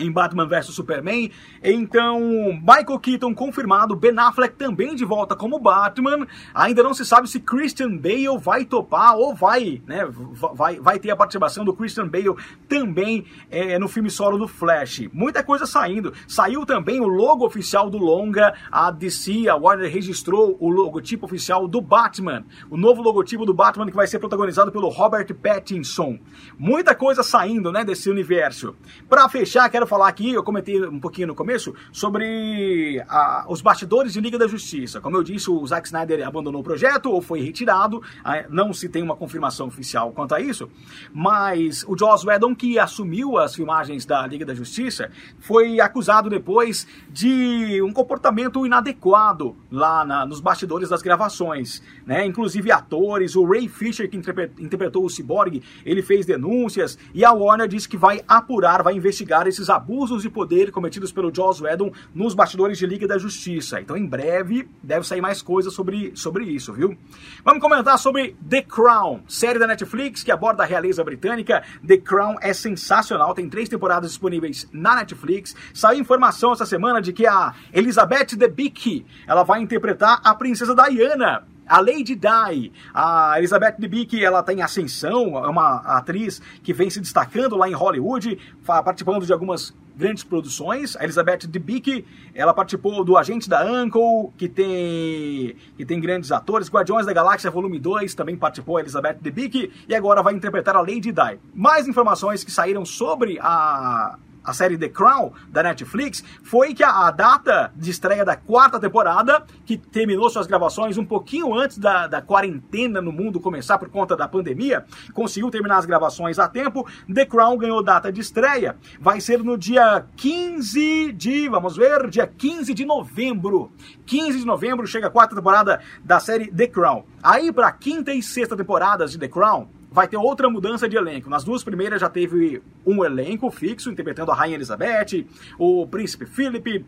em 0.00 0.10
Batman 0.10 0.46
vs 0.46 0.66
Superman. 0.66 1.30
Então, 1.62 2.20
Michael 2.60 2.98
Keaton 2.98 3.34
confirmado, 3.34 3.96
Ben 3.96 4.18
Affleck 4.18 4.56
também 4.56 4.94
de 4.94 5.04
volta 5.04 5.36
como 5.36 5.58
Batman. 5.58 6.26
Ainda 6.54 6.82
não 6.82 6.94
se 6.94 7.04
sabe 7.04 7.28
se 7.28 7.40
Christian 7.40 7.96
Bale 7.96 8.38
vai 8.38 8.64
topar 8.64 9.16
ou 9.16 9.34
vai, 9.34 9.82
né, 9.86 10.06
vai, 10.54 10.78
vai 10.80 10.98
ter 10.98 11.10
a 11.10 11.16
participação 11.16 11.64
do 11.64 11.74
Christian 11.74 12.08
Bale 12.08 12.34
também 12.68 13.24
é, 13.50 13.78
no 13.78 13.88
filme 13.88 14.10
solo 14.10 14.38
do 14.38 14.48
Flash. 14.48 15.08
Muita 15.12 15.42
coisa 15.42 15.66
saindo. 15.66 16.12
Saiu 16.26 16.64
também 16.64 17.00
o 17.00 17.06
logo 17.06 17.44
oficial 17.44 17.90
do 17.90 17.98
longa. 17.98 18.54
A 18.70 18.90
DC, 18.90 19.48
a 19.48 19.56
Warner 19.56 19.92
registrou 19.92 20.56
o 20.60 20.68
logotipo 20.68 21.26
oficial 21.26 21.66
do 21.66 21.80
Batman. 21.80 22.44
O 22.70 22.76
novo 22.76 23.02
logotipo 23.02 23.44
do 23.44 23.54
Batman 23.54 23.86
que 23.86 23.96
vai 23.96 24.06
ser 24.06 24.18
protagonizado 24.18 24.72
pelo 24.72 24.88
Robert 24.88 25.32
Pattinson. 25.34 26.18
Muita 26.58 26.94
coisa 26.94 27.22
saindo, 27.22 27.72
né, 27.72 27.84
desse 27.84 28.10
universo. 28.10 28.74
Para 29.08 29.28
fechar, 29.28 29.68
quero 29.68 29.86
falar 29.90 30.06
aqui, 30.06 30.32
eu 30.32 30.44
comentei 30.44 30.80
um 30.86 31.00
pouquinho 31.00 31.26
no 31.26 31.34
começo, 31.34 31.74
sobre 31.90 33.02
a, 33.08 33.44
os 33.48 33.60
bastidores 33.60 34.12
de 34.12 34.20
Liga 34.20 34.38
da 34.38 34.46
Justiça. 34.46 35.00
Como 35.00 35.16
eu 35.16 35.22
disse, 35.24 35.50
o 35.50 35.66
Zack 35.66 35.88
Snyder 35.88 36.24
abandonou 36.24 36.60
o 36.60 36.64
projeto 36.64 37.10
ou 37.10 37.20
foi 37.20 37.40
retirado, 37.40 38.00
não 38.48 38.72
se 38.72 38.88
tem 38.88 39.02
uma 39.02 39.16
confirmação 39.16 39.66
oficial 39.66 40.12
quanto 40.12 40.32
a 40.32 40.40
isso, 40.40 40.70
mas 41.12 41.84
o 41.88 41.98
Joss 41.98 42.24
Whedon, 42.24 42.54
que 42.54 42.78
assumiu 42.78 43.36
as 43.36 43.52
filmagens 43.52 44.06
da 44.06 44.24
Liga 44.28 44.46
da 44.46 44.54
Justiça, 44.54 45.10
foi 45.40 45.80
acusado 45.80 46.30
depois 46.30 46.86
de 47.10 47.82
um 47.82 47.92
comportamento 47.92 48.64
inadequado 48.64 49.56
lá 49.72 50.04
na, 50.04 50.24
nos 50.24 50.38
bastidores 50.38 50.88
das 50.88 51.02
gravações. 51.02 51.82
Né? 52.06 52.24
Inclusive 52.24 52.70
atores, 52.70 53.34
o 53.34 53.44
Ray 53.44 53.66
Fisher, 53.66 54.08
que 54.08 54.16
interpretou 54.16 55.04
o 55.04 55.10
Cyborg, 55.10 55.60
ele 55.84 56.00
fez 56.00 56.24
denúncias 56.26 56.96
e 57.12 57.24
a 57.24 57.32
Warner 57.32 57.66
disse 57.66 57.88
que 57.88 57.96
vai 57.96 58.20
apurar, 58.28 58.84
vai 58.84 58.94
investigar 58.94 59.48
esses 59.48 59.68
abusos 59.68 59.79
abusos 59.80 60.22
de 60.22 60.28
poder 60.28 60.70
cometidos 60.70 61.10
pelo 61.10 61.34
Joss 61.34 61.62
Whedon 61.62 61.90
nos 62.14 62.34
bastidores 62.34 62.78
de 62.78 62.86
Liga 62.86 63.08
da 63.08 63.16
Justiça. 63.16 63.80
Então, 63.80 63.96
em 63.96 64.06
breve, 64.06 64.68
deve 64.82 65.06
sair 65.06 65.22
mais 65.22 65.40
coisas 65.40 65.72
sobre, 65.72 66.12
sobre 66.14 66.44
isso, 66.44 66.72
viu? 66.72 66.96
Vamos 67.42 67.62
comentar 67.62 67.98
sobre 67.98 68.36
The 68.48 68.62
Crown, 68.62 69.22
série 69.26 69.58
da 69.58 69.66
Netflix 69.66 70.22
que 70.22 70.30
aborda 70.30 70.62
a 70.62 70.66
realeza 70.66 71.02
britânica. 71.02 71.62
The 71.86 71.96
Crown 71.96 72.36
é 72.42 72.52
sensacional, 72.52 73.34
tem 73.34 73.48
três 73.48 73.68
temporadas 73.68 74.10
disponíveis 74.10 74.68
na 74.72 74.96
Netflix. 74.96 75.56
Saiu 75.72 76.00
informação 76.00 76.52
essa 76.52 76.66
semana 76.66 77.00
de 77.00 77.12
que 77.12 77.26
a 77.26 77.54
Elizabeth 77.72 78.36
Debicki, 78.36 79.06
ela 79.26 79.42
vai 79.42 79.62
interpretar 79.62 80.20
a 80.22 80.34
princesa 80.34 80.74
Diana 80.74 81.46
a 81.70 81.80
Lady 81.80 82.16
Di, 82.16 82.72
a 82.92 83.38
Elizabeth 83.38 83.76
Debicki, 83.78 84.24
ela 84.24 84.42
tem 84.42 84.60
ascensão, 84.60 85.38
é 85.38 85.48
uma 85.48 85.76
atriz 85.98 86.42
que 86.64 86.72
vem 86.72 86.90
se 86.90 87.00
destacando 87.00 87.56
lá 87.56 87.68
em 87.68 87.72
Hollywood, 87.72 88.36
participando 88.66 89.24
de 89.24 89.32
algumas 89.32 89.72
grandes 89.96 90.24
produções. 90.24 90.96
A 90.96 91.04
Elizabeth 91.04 91.46
Debicki, 91.46 92.04
ela 92.34 92.52
participou 92.52 93.04
do 93.04 93.16
Agente 93.16 93.48
da 93.48 93.64
Uncle, 93.64 94.32
que 94.36 94.48
tem, 94.48 95.54
que 95.76 95.86
tem 95.86 96.00
grandes 96.00 96.32
atores. 96.32 96.68
Guardiões 96.68 97.06
da 97.06 97.12
Galáxia 97.12 97.52
Volume 97.52 97.78
2 97.78 98.14
também 98.14 98.36
participou 98.36 98.76
a 98.76 98.80
Elizabeth 98.80 99.18
Debicki 99.20 99.70
e 99.88 99.94
agora 99.94 100.24
vai 100.24 100.34
interpretar 100.34 100.74
a 100.74 100.80
Lady 100.80 101.12
Di. 101.12 101.38
Mais 101.54 101.86
informações 101.86 102.42
que 102.42 102.50
saíram 102.50 102.84
sobre 102.84 103.38
a 103.40 104.18
a 104.44 104.52
série 104.52 104.78
The 104.78 104.88
Crown 104.88 105.32
da 105.48 105.62
Netflix, 105.62 106.24
foi 106.42 106.74
que 106.74 106.82
a, 106.82 107.06
a, 107.06 107.10
data 107.10 107.72
de 107.76 107.90
estreia 107.90 108.24
da 108.24 108.36
quarta 108.36 108.78
temporada, 108.78 109.44
que 109.64 109.76
terminou 109.76 110.28
suas 110.30 110.46
gravações 110.46 110.98
um 110.98 111.04
pouquinho 111.04 111.54
antes 111.54 111.78
da, 111.78 112.06
da 112.06 112.22
quarentena 112.22 113.00
no 113.00 113.12
mundo 113.12 113.40
começar 113.40 113.78
por 113.78 113.88
conta 113.88 114.16
da 114.16 114.26
pandemia, 114.26 114.84
conseguiu 115.12 115.50
terminar 115.50 115.78
as 115.78 115.86
gravações 115.86 116.38
a 116.38 116.48
tempo. 116.48 116.86
The 117.12 117.26
Crown 117.26 117.58
ganhou 117.58 117.82
data 117.82 118.12
de 118.12 118.20
estreia, 118.20 118.76
vai 119.00 119.20
ser 119.20 119.42
no 119.42 119.56
dia 119.56 120.04
15 120.16 121.12
de, 121.12 121.48
vamos 121.48 121.76
ver, 121.76 122.08
dia 122.08 122.26
15 122.26 122.72
de 122.74 122.84
novembro. 122.84 123.72
15 124.06 124.38
de 124.38 124.46
novembro 124.46 124.86
chega 124.86 125.08
a 125.08 125.10
quarta 125.10 125.34
temporada 125.34 125.80
da 126.02 126.18
série 126.18 126.50
The 126.50 126.66
Crown. 126.66 127.04
Aí 127.22 127.52
para 127.52 127.70
quinta 127.72 128.12
e 128.12 128.22
sexta 128.22 128.56
temporadas 128.56 129.12
de 129.12 129.18
The 129.18 129.28
Crown, 129.28 129.68
vai 129.90 130.06
ter 130.06 130.16
outra 130.16 130.48
mudança 130.48 130.88
de 130.88 130.96
elenco. 130.96 131.28
Nas 131.28 131.44
duas 131.44 131.64
primeiras 131.64 132.00
já 132.00 132.08
teve 132.08 132.62
um 132.86 133.04
elenco 133.04 133.50
fixo, 133.50 133.90
interpretando 133.90 134.30
a 134.30 134.34
Rainha 134.34 134.54
Elizabeth, 134.56 135.26
o 135.58 135.86
Príncipe 135.86 136.26
Philip, 136.26 136.84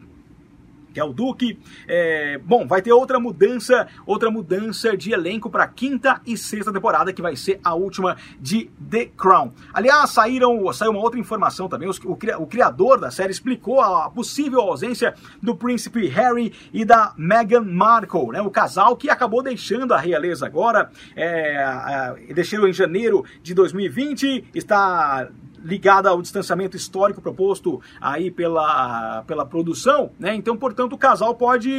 que 0.92 1.00
é 1.00 1.04
o 1.04 1.12
Duque. 1.12 1.58
É, 1.88 2.38
bom, 2.38 2.66
vai 2.66 2.82
ter 2.82 2.92
outra 2.92 3.18
mudança, 3.18 3.88
outra 4.06 4.30
mudança 4.30 4.96
de 4.96 5.12
elenco 5.12 5.50
para 5.50 5.66
quinta 5.66 6.20
e 6.26 6.36
sexta 6.36 6.72
temporada, 6.72 7.12
que 7.12 7.22
vai 7.22 7.36
ser 7.36 7.60
a 7.64 7.74
última 7.74 8.16
de 8.40 8.70
The 8.90 9.06
Crown. 9.16 9.52
Aliás, 9.72 10.10
saíram, 10.10 10.72
saiu 10.72 10.92
uma 10.92 11.00
outra 11.00 11.18
informação 11.18 11.68
também. 11.68 11.88
O, 11.88 12.12
o 12.12 12.46
criador 12.46 13.00
da 13.00 13.10
série 13.10 13.32
explicou 13.32 13.80
a 13.80 14.10
possível 14.10 14.60
ausência 14.60 15.14
do 15.42 15.54
príncipe 15.54 16.06
Harry 16.08 16.52
e 16.72 16.84
da 16.84 17.14
Meghan 17.16 17.64
Markle, 17.64 18.28
né? 18.28 18.42
O 18.42 18.50
casal 18.50 18.96
que 18.96 19.10
acabou 19.10 19.42
deixando 19.42 19.92
a 19.94 19.98
realeza 19.98 20.46
agora, 20.46 20.90
é, 21.16 22.16
é, 22.28 22.34
deixou 22.34 22.68
em 22.68 22.72
janeiro 22.72 23.24
de 23.42 23.54
2020, 23.54 24.44
está 24.54 25.28
ligada 25.64 26.08
ao 26.08 26.20
distanciamento 26.20 26.76
histórico 26.76 27.20
proposto 27.20 27.80
aí 28.00 28.30
pela, 28.30 29.22
pela 29.26 29.46
produção, 29.46 30.10
né? 30.18 30.34
Então, 30.34 30.56
portanto, 30.56 30.94
o 30.94 30.98
casal 30.98 31.34
pode, 31.34 31.70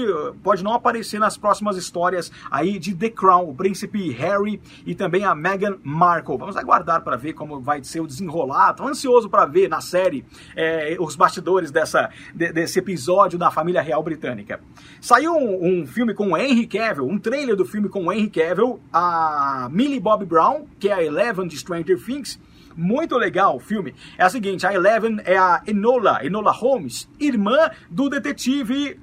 pode 0.42 0.64
não 0.64 0.74
aparecer 0.74 1.20
nas 1.20 1.38
próximas 1.38 1.78
histórias 1.78 2.32
aí 2.50 2.80
de 2.80 2.96
The 2.96 3.10
Crown, 3.10 3.50
o 3.50 3.56
príncipe 3.56 4.12
Harry 4.12 4.62
e 4.86 4.96
também 4.96 5.26
a 5.26 5.36
Meghan 5.36 5.78
Markle. 5.84 6.38
Vamos 6.38 6.56
aguardar 6.56 7.04
para 7.04 7.16
ver 7.18 7.34
como 7.34 7.60
vai 7.60 7.84
ser 7.84 8.02
o 8.02 8.08
desenrolar. 8.08 8.74
Tô 8.74 8.88
ansioso 8.88 9.30
para 9.30 9.46
ver 9.46 9.70
na 9.70 9.82
série 9.82 10.26
é, 10.56 10.96
os 11.00 11.16
bastidores 11.16 11.72
dessa, 11.72 12.10
de, 12.34 12.52
desse 12.52 12.80
episódio 12.80 13.38
da 13.38 13.52
família 13.52 13.82
real 13.82 14.02
britânica. 14.04 14.60
Saiu 15.02 15.34
um, 15.34 15.82
um, 15.82 15.88
filme 15.88 16.14
com 16.14 16.32
o 16.32 16.38
Henry 16.38 16.66
Cavill, 16.68 17.08
um 17.08 17.18
trailer 17.18 17.56
do 17.56 17.66
filme 17.66 17.90
com 17.90 18.06
o 18.06 18.12
Henry 18.12 18.30
Cavill, 18.30 18.80
a 18.92 19.68
Millie 19.72 20.00
Bobby 20.00 20.26
Brown, 20.26 20.66
que 20.80 20.90
é 20.90 20.94
a 20.94 21.04
Eleven 21.04 21.48
de 21.48 21.58
Stranger 21.58 22.02
Things, 22.04 22.40
muito 22.76 23.18
legal 23.18 23.56
o 23.56 23.60
filme. 23.60 23.94
É 24.18 24.24
a 24.24 24.30
seguinte, 24.30 24.66
a 24.66 24.74
Eleven 24.74 25.18
é 25.26 25.38
a 25.38 25.62
Enola, 25.66 26.26
Enola 26.26 26.52
Holmes, 26.52 27.10
irmã 27.20 27.70
do 27.90 28.10
detetive, 28.10 29.00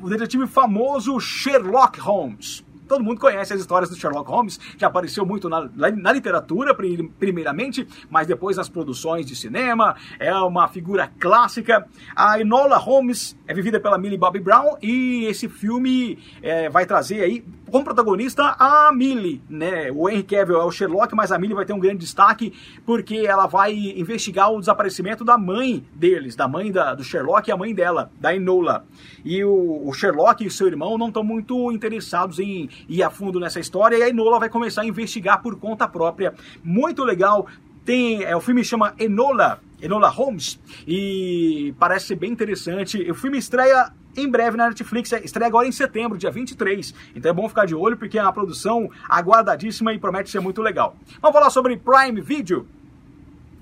o 0.00 0.08
detetive 0.08 0.46
famoso 0.46 1.18
Sherlock 1.20 2.00
Holmes 2.00 2.64
todo 2.92 3.02
mundo 3.02 3.18
conhece 3.18 3.54
as 3.54 3.60
histórias 3.60 3.88
do 3.88 3.96
Sherlock 3.96 4.30
Holmes, 4.30 4.58
que 4.58 4.84
apareceu 4.84 5.24
muito 5.24 5.48
na, 5.48 5.66
na 5.92 6.12
literatura, 6.12 6.74
primeiramente, 6.74 7.88
mas 8.10 8.26
depois 8.26 8.58
nas 8.58 8.68
produções 8.68 9.24
de 9.24 9.34
cinema. 9.34 9.96
É 10.18 10.34
uma 10.34 10.68
figura 10.68 11.10
clássica. 11.18 11.88
A 12.14 12.38
Enola 12.38 12.76
Holmes 12.76 13.34
é 13.46 13.54
vivida 13.54 13.80
pela 13.80 13.96
Millie 13.96 14.18
Bobby 14.18 14.40
Brown 14.40 14.76
e 14.82 15.24
esse 15.24 15.48
filme 15.48 16.18
é, 16.42 16.68
vai 16.68 16.84
trazer 16.84 17.22
aí 17.22 17.42
como 17.72 17.86
protagonista 17.86 18.54
a 18.58 18.92
Millie, 18.92 19.42
né? 19.48 19.90
O 19.90 20.06
Henry 20.06 20.22
Cavill 20.22 20.60
é 20.60 20.64
o 20.64 20.70
Sherlock, 20.70 21.14
mas 21.14 21.32
a 21.32 21.38
Millie 21.38 21.56
vai 21.56 21.64
ter 21.64 21.72
um 21.72 21.78
grande 21.78 22.00
destaque 22.00 22.52
porque 22.84 23.24
ela 23.26 23.46
vai 23.46 23.72
investigar 23.72 24.52
o 24.52 24.60
desaparecimento 24.60 25.24
da 25.24 25.38
mãe 25.38 25.82
deles, 25.94 26.36
da 26.36 26.46
mãe 26.46 26.70
da, 26.70 26.94
do 26.94 27.02
Sherlock 27.02 27.48
e 27.48 27.52
a 27.52 27.56
mãe 27.56 27.74
dela, 27.74 28.12
da 28.20 28.36
Enola. 28.36 28.84
E 29.24 29.42
o, 29.42 29.88
o 29.88 29.92
Sherlock 29.94 30.44
e 30.44 30.50
seu 30.50 30.66
irmão 30.66 30.98
não 30.98 31.08
estão 31.08 31.24
muito 31.24 31.72
interessados 31.72 32.38
em 32.38 32.68
ir 32.86 33.02
a 33.02 33.08
fundo 33.08 33.40
nessa 33.40 33.58
história 33.58 33.96
e 33.96 34.02
a 34.02 34.08
Enola 34.10 34.38
vai 34.38 34.50
começar 34.50 34.82
a 34.82 34.86
investigar 34.86 35.40
por 35.40 35.58
conta 35.58 35.88
própria. 35.88 36.34
Muito 36.62 37.02
legal. 37.02 37.46
Tem, 37.86 38.22
é, 38.22 38.36
o 38.36 38.40
filme 38.42 38.62
chama 38.62 38.94
Enola, 38.98 39.60
Enola 39.82 40.08
Holmes, 40.08 40.60
e 40.86 41.74
parece 41.78 42.06
ser 42.06 42.16
bem 42.16 42.30
interessante. 42.30 43.10
O 43.10 43.14
filme 43.14 43.36
estreia 43.36 43.92
em 44.16 44.28
breve 44.28 44.56
na 44.56 44.68
Netflix, 44.68 45.12
é, 45.12 45.24
estreia 45.24 45.48
agora 45.48 45.66
em 45.66 45.72
setembro, 45.72 46.16
dia 46.16 46.30
23. 46.30 46.94
Então 47.14 47.30
é 47.30 47.34
bom 47.34 47.48
ficar 47.48 47.66
de 47.66 47.74
olho 47.74 47.96
porque 47.96 48.18
é 48.18 48.22
uma 48.22 48.32
produção 48.32 48.90
aguardadíssima 49.08 49.92
e 49.92 49.98
promete 49.98 50.30
ser 50.30 50.40
muito 50.40 50.62
legal. 50.62 50.96
Vamos 51.20 51.34
falar 51.34 51.50
sobre 51.50 51.76
Prime 51.76 52.20
Video. 52.20 52.66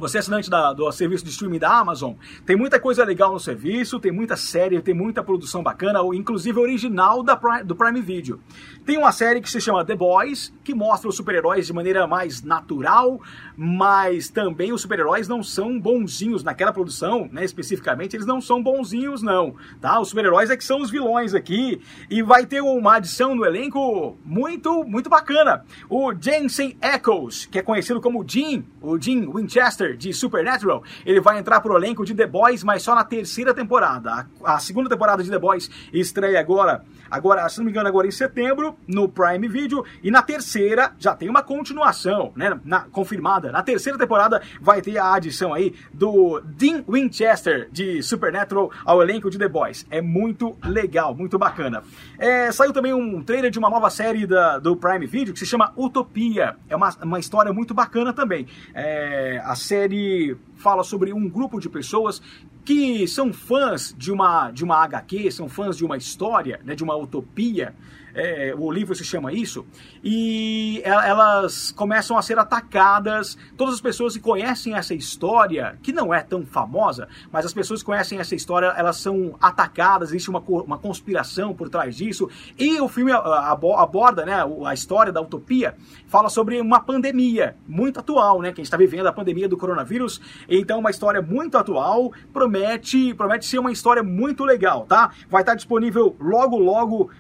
Você 0.01 0.17
é 0.17 0.21
assinante 0.21 0.49
da, 0.49 0.73
do 0.73 0.91
serviço 0.93 1.23
de 1.23 1.31
streaming 1.31 1.59
da 1.59 1.79
Amazon, 1.79 2.15
tem 2.47 2.57
muita 2.57 2.81
coisa 2.81 3.05
legal 3.05 3.35
no 3.35 3.39
serviço, 3.39 4.01
tem 4.01 4.11
muita 4.11 4.35
série, 4.35 4.81
tem 4.81 4.95
muita 4.95 5.23
produção 5.23 5.63
bacana, 5.63 6.01
inclusive 6.15 6.59
original 6.59 7.23
da 7.23 7.37
Prime, 7.37 7.65
do 7.65 7.77
Prime 7.77 8.01
Video. 8.01 8.41
Tem 8.87 8.97
uma 8.97 9.13
série 9.13 9.43
que 9.43 9.51
se 9.51 9.61
chama 9.61 9.85
The 9.85 9.95
Boys, 9.95 10.55
que 10.65 10.75
mostra 10.75 11.07
os 11.07 11.17
super-heróis 11.17 11.67
de 11.67 11.75
maneira 11.75 12.07
mais 12.07 12.43
natural, 12.43 13.21
mas 13.55 14.31
também 14.31 14.73
os 14.73 14.81
super-heróis 14.81 15.29
não 15.29 15.43
são 15.43 15.79
bonzinhos 15.79 16.43
naquela 16.43 16.73
produção, 16.73 17.29
né? 17.31 17.45
Especificamente, 17.45 18.17
eles 18.17 18.27
não 18.27 18.41
são 18.41 18.63
bonzinhos, 18.63 19.21
não. 19.23 19.55
Tá? 19.83 20.01
Os 20.01 20.09
super-heróis 20.09 20.49
é 20.49 20.57
que 20.57 20.65
são 20.65 20.81
os 20.81 20.91
vilões 20.91 21.35
aqui. 21.35 21.79
E 22.09 22.23
vai 22.23 22.47
ter 22.47 22.63
uma 22.63 22.97
adição 22.97 23.35
no 23.35 23.45
elenco 23.45 24.17
muito, 24.25 24.83
muito 24.85 25.11
bacana. 25.11 25.63
O 25.91 26.15
Jensen 26.19 26.75
Eccles, 26.81 27.45
que 27.45 27.59
é 27.59 27.63
conhecido 27.63 28.01
como 28.01 28.25
Jim, 28.27 28.65
o 28.81 28.99
Jim 28.99 29.31
Winchester 29.31 29.90
de 29.97 30.13
Supernatural, 30.13 30.83
ele 31.05 31.21
vai 31.21 31.39
entrar 31.39 31.61
pro 31.61 31.77
elenco 31.77 32.05
de 32.05 32.15
The 32.15 32.27
Boys, 32.27 32.63
mas 32.63 32.83
só 32.83 32.95
na 32.95 33.05
terceira 33.05 33.55
temporada. 33.55 34.27
A, 34.43 34.55
a 34.55 34.59
segunda 34.59 34.89
temporada 34.89 35.23
de 35.23 35.31
The 35.31 35.39
Boys 35.39 35.71
estreia 35.93 36.41
agora, 36.41 36.85
agora, 37.11 37.49
se 37.49 37.59
não 37.59 37.65
me 37.65 37.71
engano, 37.71 37.89
agora 37.89 38.07
em 38.07 38.11
setembro, 38.11 38.77
no 38.87 39.09
Prime 39.09 39.49
Video, 39.49 39.85
e 40.03 40.11
na 40.11 40.23
terceira 40.23 40.93
já 40.99 41.15
tem 41.15 41.29
uma 41.29 41.43
continuação, 41.43 42.33
né, 42.37 42.59
na, 42.65 42.81
confirmada. 42.81 43.51
Na 43.51 43.63
terceira 43.63 43.99
temporada 43.99 44.41
vai 44.61 44.81
ter 44.81 44.99
a 44.99 45.15
adição 45.15 45.53
aí 45.53 45.75
do 45.93 46.41
Dean 46.41 46.85
Winchester 46.89 47.69
de 47.71 48.03
Supernatural 48.03 48.71
ao 48.85 49.03
elenco 49.03 49.31
de 49.31 49.39
The 49.39 49.49
Boys. 49.49 49.87
É 49.91 50.01
muito 50.01 50.57
legal, 50.65 51.15
muito 51.15 51.39
bacana. 51.39 51.83
É, 52.19 52.51
saiu 52.53 52.73
também 52.73 52.93
um 52.93 53.23
trailer 53.23 53.51
de 53.51 53.59
uma 53.59 53.69
nova 53.71 53.91
série 53.91 54.27
da, 54.27 54.59
do 54.59 54.77
Prime 54.77 55.07
Video 55.07 55.33
que 55.33 55.39
se 55.39 55.47
chama 55.47 55.73
Utopia. 55.77 56.57
É 56.69 56.77
uma, 56.77 56.91
uma 57.03 57.19
história 57.19 57.53
muito 57.53 57.75
bacana 57.75 58.13
também. 58.13 58.47
É, 58.75 59.43
a 59.45 59.55
série 59.55 59.81
série 59.81 60.37
fala 60.61 60.85
sobre 60.85 61.13
um 61.13 61.29
grupo 61.29 61.59
de 61.59 61.69
pessoas 61.69 62.23
que 62.65 63.09
são 63.09 63.33
fãs 63.33 63.95
de 63.97 64.13
uma, 64.13 64.51
de 64.51 64.63
uma 64.63 64.77
HQ, 64.77 65.31
são 65.33 65.49
fãs 65.49 65.77
de 65.77 65.85
uma 65.85 65.97
história, 65.97 66.61
né, 66.65 66.75
de 66.75 66.85
uma 66.85 66.95
utopia, 66.95 67.75
é, 68.15 68.55
o 68.57 68.71
livro 68.71 68.95
se 68.95 69.05
chama 69.05 69.33
isso, 69.33 69.67
e 70.03 70.81
elas 70.85 71.73
começam 71.73 72.17
a 72.17 72.23
ser 72.23 72.39
atacadas. 72.39 73.37
Todas 73.57 73.75
as 73.75 73.81
pessoas 73.81 74.15
que 74.15 74.21
conhecem 74.21 74.75
essa 74.75 74.95
história, 74.95 75.79
que 75.83 75.93
não 75.93 76.13
é 76.13 76.23
tão 76.23 76.45
famosa, 76.45 77.09
mas 77.33 77.45
as 77.47 77.53
pessoas 77.53 77.81
que 77.81 77.87
conhecem 77.87 78.19
essa 78.19 78.35
história, 78.35 78.67
elas 78.77 78.97
são 78.97 79.37
atacadas, 79.41 80.11
existe 80.11 80.31
uma, 80.31 80.41
uma 80.41 80.79
conspiração 80.79 81.55
por 81.55 81.69
trás 81.69 81.97
disso. 81.97 82.29
E 82.59 82.81
o 82.81 82.89
filme 82.89 83.13
aborda 83.13 84.25
né, 84.25 84.35
a 84.67 84.75
história 84.75 85.13
da 85.13 85.21
utopia, 85.21 85.75
fala 86.07 86.29
sobre 86.29 86.61
uma 86.61 86.81
pandemia 86.81 87.57
muito 87.67 88.01
atual, 88.01 88.41
né, 88.41 88.49
que 88.49 88.61
a 88.61 88.63
gente 88.63 88.67
está 88.67 88.77
vivendo, 88.77 89.07
a 89.07 89.13
pandemia 89.13 89.49
do 89.49 89.57
coronavírus. 89.57 90.21
Então, 90.49 90.79
uma 90.79 90.91
história 90.91 91.23
muito 91.23 91.57
atual, 91.57 92.13
promete, 92.33 93.15
promete 93.15 93.47
ser 93.47 93.59
uma 93.59 93.73
história 93.73 94.03
muito 94.03 94.45
legal, 94.45 94.87
tá? 94.87 95.11
Vai 95.29 95.43
estar 95.43 95.55
disponível 95.55 96.17
logo, 96.21 96.59
logo. 96.59 97.11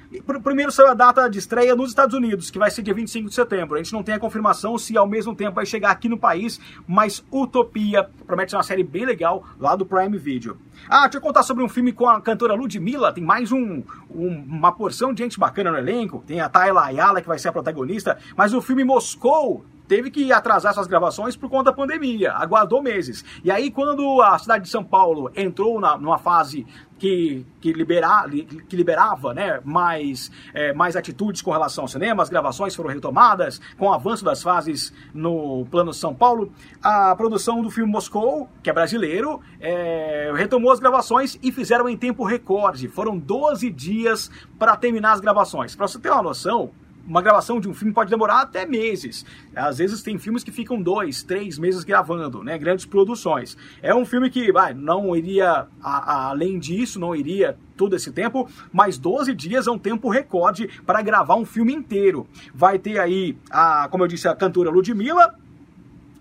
Primeiro 0.42 0.72
saiu 0.80 0.88
a 0.88 0.94
data 0.94 1.28
de 1.28 1.38
estreia 1.38 1.76
nos 1.76 1.90
Estados 1.90 2.14
Unidos, 2.14 2.50
que 2.50 2.58
vai 2.58 2.70
ser 2.70 2.82
dia 2.82 2.94
25 2.94 3.28
de 3.28 3.34
setembro. 3.34 3.74
A 3.74 3.78
gente 3.78 3.92
não 3.92 4.02
tem 4.02 4.14
a 4.14 4.18
confirmação 4.18 4.78
se 4.78 4.96
ao 4.96 5.06
mesmo 5.06 5.34
tempo 5.34 5.56
vai 5.56 5.66
chegar 5.66 5.90
aqui 5.90 6.08
no 6.08 6.18
país, 6.18 6.58
mas 6.88 7.22
Utopia 7.30 8.08
promete 8.26 8.52
ser 8.52 8.56
uma 8.56 8.62
série 8.62 8.82
bem 8.82 9.04
legal 9.04 9.44
lá 9.58 9.76
do 9.76 9.84
Prime 9.84 10.16
Video. 10.16 10.56
Ah, 10.88 11.02
deixa 11.02 11.18
eu 11.18 11.20
contar 11.20 11.42
sobre 11.42 11.62
um 11.62 11.68
filme 11.68 11.92
com 11.92 12.08
a 12.08 12.20
cantora 12.20 12.54
Ludmilla. 12.54 13.12
Tem 13.12 13.22
mais 13.22 13.52
um, 13.52 13.82
um, 14.10 14.28
uma 14.48 14.72
porção 14.72 15.12
de 15.12 15.22
gente 15.22 15.38
bacana 15.38 15.70
no 15.70 15.76
elenco. 15.76 16.24
Tem 16.26 16.40
a 16.40 16.48
Tayla 16.48 16.86
Ayala, 16.86 17.20
que 17.20 17.28
vai 17.28 17.38
ser 17.38 17.48
a 17.48 17.52
protagonista. 17.52 18.16
Mas 18.34 18.54
o 18.54 18.62
filme 18.62 18.82
Moscou 18.82 19.62
teve 19.90 20.08
que 20.08 20.32
atrasar 20.32 20.72
suas 20.72 20.86
gravações 20.86 21.34
por 21.34 21.50
conta 21.50 21.64
da 21.64 21.72
pandemia, 21.72 22.32
aguardou 22.34 22.80
meses. 22.80 23.24
E 23.42 23.50
aí, 23.50 23.72
quando 23.72 24.22
a 24.22 24.38
cidade 24.38 24.62
de 24.62 24.70
São 24.70 24.84
Paulo 24.84 25.32
entrou 25.34 25.80
na, 25.80 25.98
numa 25.98 26.16
fase 26.16 26.64
que, 26.96 27.44
que, 27.60 27.72
libera, 27.72 28.24
que 28.68 28.76
liberava 28.76 29.34
né, 29.34 29.60
mais, 29.64 30.30
é, 30.54 30.72
mais 30.72 30.94
atitudes 30.94 31.42
com 31.42 31.50
relação 31.50 31.82
ao 31.82 31.88
cinema, 31.88 32.22
as 32.22 32.28
gravações 32.28 32.72
foram 32.72 32.88
retomadas, 32.88 33.60
com 33.76 33.86
o 33.86 33.92
avanço 33.92 34.24
das 34.24 34.44
fases 34.44 34.92
no 35.12 35.66
plano 35.72 35.92
São 35.92 36.14
Paulo, 36.14 36.52
a 36.80 37.16
produção 37.16 37.60
do 37.60 37.68
filme 37.68 37.90
Moscou, 37.90 38.48
que 38.62 38.70
é 38.70 38.72
brasileiro, 38.72 39.40
é, 39.58 40.30
retomou 40.36 40.70
as 40.70 40.78
gravações 40.78 41.36
e 41.42 41.50
fizeram 41.50 41.88
em 41.88 41.96
tempo 41.96 42.24
recorde. 42.24 42.86
Foram 42.86 43.18
12 43.18 43.68
dias 43.70 44.30
para 44.56 44.76
terminar 44.76 45.14
as 45.14 45.20
gravações. 45.20 45.74
Para 45.74 45.88
você 45.88 45.98
ter 45.98 46.10
uma 46.10 46.22
noção, 46.22 46.70
uma 47.10 47.20
gravação 47.20 47.58
de 47.58 47.68
um 47.68 47.74
filme 47.74 47.92
pode 47.92 48.08
demorar 48.08 48.42
até 48.42 48.64
meses. 48.64 49.26
Às 49.54 49.78
vezes 49.78 50.00
tem 50.00 50.16
filmes 50.16 50.44
que 50.44 50.52
ficam 50.52 50.80
dois, 50.80 51.24
três 51.24 51.58
meses 51.58 51.82
gravando, 51.82 52.44
né? 52.44 52.56
Grandes 52.56 52.86
produções. 52.86 53.56
É 53.82 53.92
um 53.92 54.06
filme 54.06 54.30
que 54.30 54.52
vai, 54.52 54.72
não 54.72 55.14
iria, 55.16 55.66
a, 55.82 56.12
a, 56.12 56.28
além 56.28 56.56
disso, 56.56 57.00
não 57.00 57.14
iria 57.14 57.58
todo 57.76 57.96
esse 57.96 58.12
tempo, 58.12 58.48
mas 58.72 58.96
12 58.96 59.34
dias 59.34 59.66
é 59.66 59.70
um 59.72 59.78
tempo 59.78 60.08
recorde 60.08 60.68
para 60.86 61.02
gravar 61.02 61.34
um 61.34 61.44
filme 61.44 61.74
inteiro. 61.74 62.28
Vai 62.54 62.78
ter 62.78 63.00
aí, 63.00 63.36
a, 63.50 63.88
como 63.90 64.04
eu 64.04 64.08
disse, 64.08 64.28
a 64.28 64.36
cantora 64.36 64.70
Ludmilla, 64.70 65.34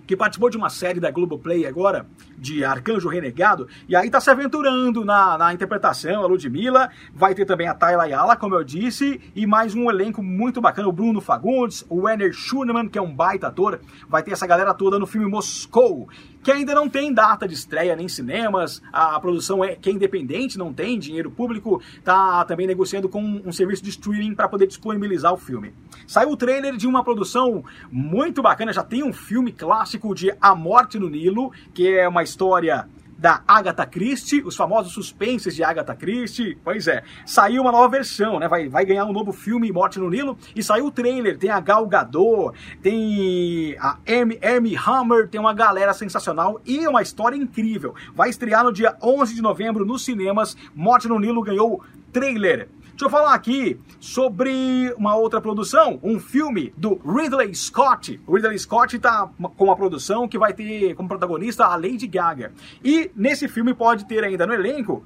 que 0.10 0.18
participou 0.18 0.50
de 0.50 0.58
uma 0.58 0.72
série 0.72 1.00
da 1.00 1.12
Globoplay 1.12 1.68
agora, 1.68 2.08
de 2.36 2.66
Arcanjo 2.66 3.10
Renegado, 3.10 3.68
e 3.88 3.96
aí 3.96 4.10
tá 4.10 4.20
se 4.20 4.32
aventurando 4.32 5.06
na, 5.06 5.38
na 5.38 5.54
interpretação, 5.54 6.24
a 6.24 6.26
Ludmilla, 6.26 6.90
vai 7.14 7.36
ter 7.36 7.46
também 7.46 7.68
a 7.68 7.76
Tayla 7.76 8.06
Ayala, 8.06 8.36
como 8.36 8.56
eu 8.56 8.64
disse, 8.64 9.22
e 9.36 9.46
mais 9.46 9.76
um 9.76 9.88
elenco 9.88 10.24
muito 10.24 10.60
bacana, 10.60 10.88
o 10.88 10.92
Bruno 10.92 11.22
Fagundes, 11.22 11.86
o 11.88 12.06
Werner 12.06 12.34
Schunemann, 12.34 12.90
que 12.90 12.98
é 12.98 13.02
um 13.04 13.14
baita 13.14 13.50
ator, 13.50 13.80
vai 14.08 14.24
ter 14.24 14.32
essa 14.32 14.48
galera 14.48 14.74
toda 14.74 14.98
no 14.98 15.06
filme 15.06 15.30
Moscou, 15.30 16.10
que 16.44 16.52
ainda 16.52 16.74
não 16.74 16.90
tem 16.90 17.14
data 17.14 17.48
de 17.48 17.54
estreia 17.54 17.96
nem 17.96 18.08
cinemas, 18.08 18.82
a 18.92 19.20
produção 19.20 19.64
é 19.64 19.76
que 19.76 19.90
é 19.90 19.94
independente, 19.94 20.58
não 20.58 20.74
tem 20.74 20.98
dinheiro 20.98 21.30
público, 21.30 21.82
tá 22.04 22.46
também 22.46 22.68
negociando 22.68 23.10
com 23.10 23.22
um 23.22 23.52
serviço 23.52 23.84
de 23.84 23.90
streaming 23.90 24.36
para 24.36 24.48
poder 24.48 24.68
disponibilizar 24.68 25.34
o 25.34 25.38
filme. 25.38 25.74
Saiu 26.08 26.32
o 26.32 26.38
trailer 26.38 26.76
de 26.78 26.88
uma 26.88 27.04
produção 27.04 27.64
muito 27.92 28.42
bacana, 28.42 28.74
já 28.74 28.84
tem 28.84 29.04
um 29.04 29.14
filme 29.14 29.52
clássico 29.52 30.16
de 30.16 30.34
A 30.42 30.56
Morte 30.56 30.98
no 30.98 31.10
Nilo, 31.10 31.52
que 31.74 31.88
é 31.88 32.08
uma 32.08 32.24
história 32.24 32.88
da 33.20 33.44
Agatha 33.46 33.86
Christie, 33.86 34.42
os 34.44 34.56
famosos 34.56 34.94
suspenses 34.94 35.54
de 35.54 35.62
Agatha 35.62 35.94
Christie. 35.94 36.58
Pois 36.64 36.88
é, 36.88 37.04
saiu 37.26 37.62
uma 37.62 37.72
nova 37.72 37.90
versão, 37.90 38.40
né? 38.40 38.48
Vai, 38.48 38.70
vai 38.70 38.86
ganhar 38.86 39.04
um 39.04 39.12
novo 39.12 39.34
filme, 39.34 39.72
Morte 39.74 40.00
no 40.00 40.10
Nilo, 40.10 40.38
e 40.56 40.64
saiu 40.64 40.86
o 40.86 40.92
trailer. 40.92 41.38
Tem 41.38 41.50
a 41.50 41.60
Gal 41.60 41.86
Gadot, 41.86 42.58
tem 42.82 43.76
a 43.78 43.98
Amy, 44.08 44.76
Hammer, 44.78 45.28
tem 45.28 45.40
uma 45.40 45.54
galera 45.54 45.94
sensacional 45.94 46.62
e 46.66 46.88
uma 46.88 47.02
história 47.02 47.36
incrível. 47.36 47.94
Vai 48.16 48.30
estrear 48.30 48.64
no 48.64 48.72
dia 48.72 48.96
11 49.04 49.36
de 49.36 49.42
novembro 49.42 49.86
nos 49.86 50.06
cinemas. 50.06 50.56
Morte 50.74 51.10
no 51.10 51.20
Nilo 51.20 51.44
ganhou 51.44 51.84
trailer. 52.14 52.70
Deixa 53.00 53.16
eu 53.16 53.18
falar 53.18 53.34
aqui 53.34 53.80
sobre 53.98 54.94
uma 54.98 55.16
outra 55.16 55.40
produção, 55.40 56.02
um 56.04 56.20
filme 56.20 56.74
do 56.76 56.96
Ridley 56.96 57.56
Scott. 57.56 58.20
O 58.28 58.36
Ridley 58.36 58.60
Scott 58.60 58.98
está 58.98 59.30
com 59.56 59.64
uma 59.64 59.76
produção 59.78 60.28
que 60.28 60.38
vai 60.38 60.52
ter 60.52 60.94
como 60.96 61.08
protagonista 61.08 61.64
a 61.64 61.78
Lady 61.78 62.06
Gaga. 62.08 62.52
E 62.84 63.10
nesse 63.16 63.48
filme 63.48 63.74
pode 63.74 64.06
ter 64.06 64.22
ainda 64.22 64.46
no 64.46 64.54
elenco 64.54 65.02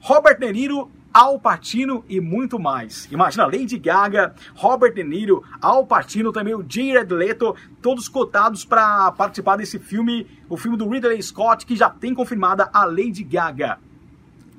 Robert 0.00 0.38
De 0.38 0.50
Niro, 0.50 0.90
Al 1.12 1.38
Pacino 1.38 2.02
e 2.08 2.22
muito 2.22 2.58
mais. 2.58 3.06
Imagina 3.12 3.44
Lady 3.44 3.78
Gaga, 3.78 4.34
Robert 4.54 4.94
De 4.94 5.04
Niro, 5.04 5.44
Al 5.60 5.86
Pacino, 5.86 6.32
também 6.32 6.54
o 6.54 6.64
Jared 6.66 7.12
Leto, 7.12 7.54
todos 7.82 8.08
cotados 8.08 8.64
para 8.64 9.12
participar 9.12 9.56
desse 9.56 9.78
filme, 9.78 10.26
o 10.48 10.56
filme 10.56 10.78
do 10.78 10.88
Ridley 10.88 11.22
Scott, 11.22 11.66
que 11.66 11.76
já 11.76 11.90
tem 11.90 12.14
confirmada 12.14 12.70
a 12.72 12.86
Lady 12.86 13.22
Gaga 13.22 13.78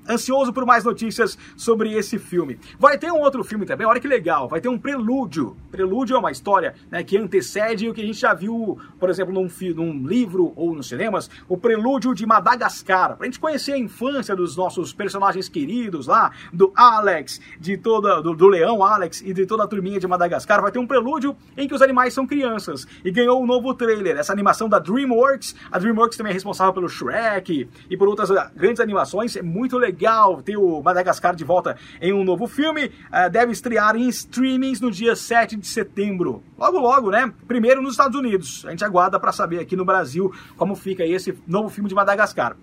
ansioso 0.09 0.53
por 0.53 0.65
mais 0.65 0.83
notícias 0.83 1.37
sobre 1.55 1.93
esse 1.93 2.17
filme. 2.17 2.59
Vai 2.79 2.97
ter 2.97 3.11
um 3.11 3.19
outro 3.19 3.43
filme 3.43 3.65
também, 3.65 3.85
olha 3.85 3.99
que 3.99 4.07
legal, 4.07 4.47
vai 4.47 4.61
ter 4.61 4.69
um 4.69 4.77
prelúdio. 4.77 5.55
Prelúdio 5.69 6.15
é 6.15 6.19
uma 6.19 6.31
história 6.31 6.73
né, 6.89 7.03
que 7.03 7.17
antecede 7.17 7.89
o 7.89 7.93
que 7.93 8.01
a 8.01 8.05
gente 8.05 8.19
já 8.19 8.33
viu, 8.33 8.79
por 8.99 9.09
exemplo, 9.09 9.33
num, 9.33 9.47
num 9.75 10.07
livro 10.07 10.53
ou 10.55 10.73
nos 10.73 10.87
cinemas, 10.87 11.29
o 11.47 11.57
prelúdio 11.57 12.13
de 12.13 12.25
Madagascar, 12.25 13.17
pra 13.17 13.25
gente 13.25 13.39
conhecer 13.39 13.73
a 13.73 13.77
infância 13.77 14.35
dos 14.35 14.55
nossos 14.55 14.93
personagens 14.93 15.49
queridos 15.49 16.07
lá, 16.07 16.31
do 16.53 16.71
Alex, 16.75 17.41
de 17.59 17.77
toda 17.77 18.21
do, 18.21 18.33
do 18.33 18.47
leão 18.47 18.83
Alex 18.83 19.21
e 19.21 19.33
de 19.33 19.45
toda 19.45 19.63
a 19.63 19.67
turminha 19.67 19.99
de 19.99 20.07
Madagascar. 20.07 20.61
Vai 20.61 20.71
ter 20.71 20.79
um 20.79 20.87
prelúdio 20.87 21.35
em 21.57 21.67
que 21.67 21.73
os 21.73 21.81
animais 21.81 22.13
são 22.13 22.25
crianças 22.25 22.87
e 23.03 23.11
ganhou 23.11 23.41
um 23.41 23.45
novo 23.45 23.73
trailer, 23.73 24.17
essa 24.17 24.31
animação 24.31 24.69
da 24.69 24.79
DreamWorks. 24.79 25.55
A 25.71 25.79
DreamWorks 25.79 26.17
também 26.17 26.31
é 26.31 26.33
responsável 26.33 26.73
pelo 26.73 26.87
Shrek 26.87 27.67
e 27.89 27.97
por 27.97 28.07
outras 28.07 28.29
grandes 28.55 28.79
animações, 28.79 29.35
é 29.35 29.41
muito 29.41 29.77
legal 29.77 29.96
legal 29.97 30.43
ter 30.43 30.57
o 30.57 30.81
Madagascar 30.81 31.35
de 31.35 31.43
volta 31.43 31.75
em 31.99 32.13
um 32.13 32.23
novo 32.23 32.47
filme. 32.47 32.85
Uh, 32.85 33.29
deve 33.31 33.51
estrear 33.51 33.95
em 33.95 34.07
streamings 34.07 34.79
no 34.79 34.91
dia 34.91 35.15
7 35.15 35.57
de 35.57 35.65
setembro. 35.65 36.43
Logo, 36.57 36.77
logo, 36.79 37.09
né? 37.09 37.33
Primeiro 37.47 37.81
nos 37.81 37.91
Estados 37.91 38.17
Unidos. 38.17 38.63
A 38.67 38.69
gente 38.69 38.85
aguarda 38.85 39.19
para 39.19 39.31
saber 39.31 39.59
aqui 39.59 39.75
no 39.75 39.83
Brasil 39.83 40.31
como 40.55 40.75
fica 40.75 41.03
esse 41.03 41.37
novo 41.47 41.69
filme 41.69 41.89
de 41.89 41.95
Madagascar. 41.95 42.55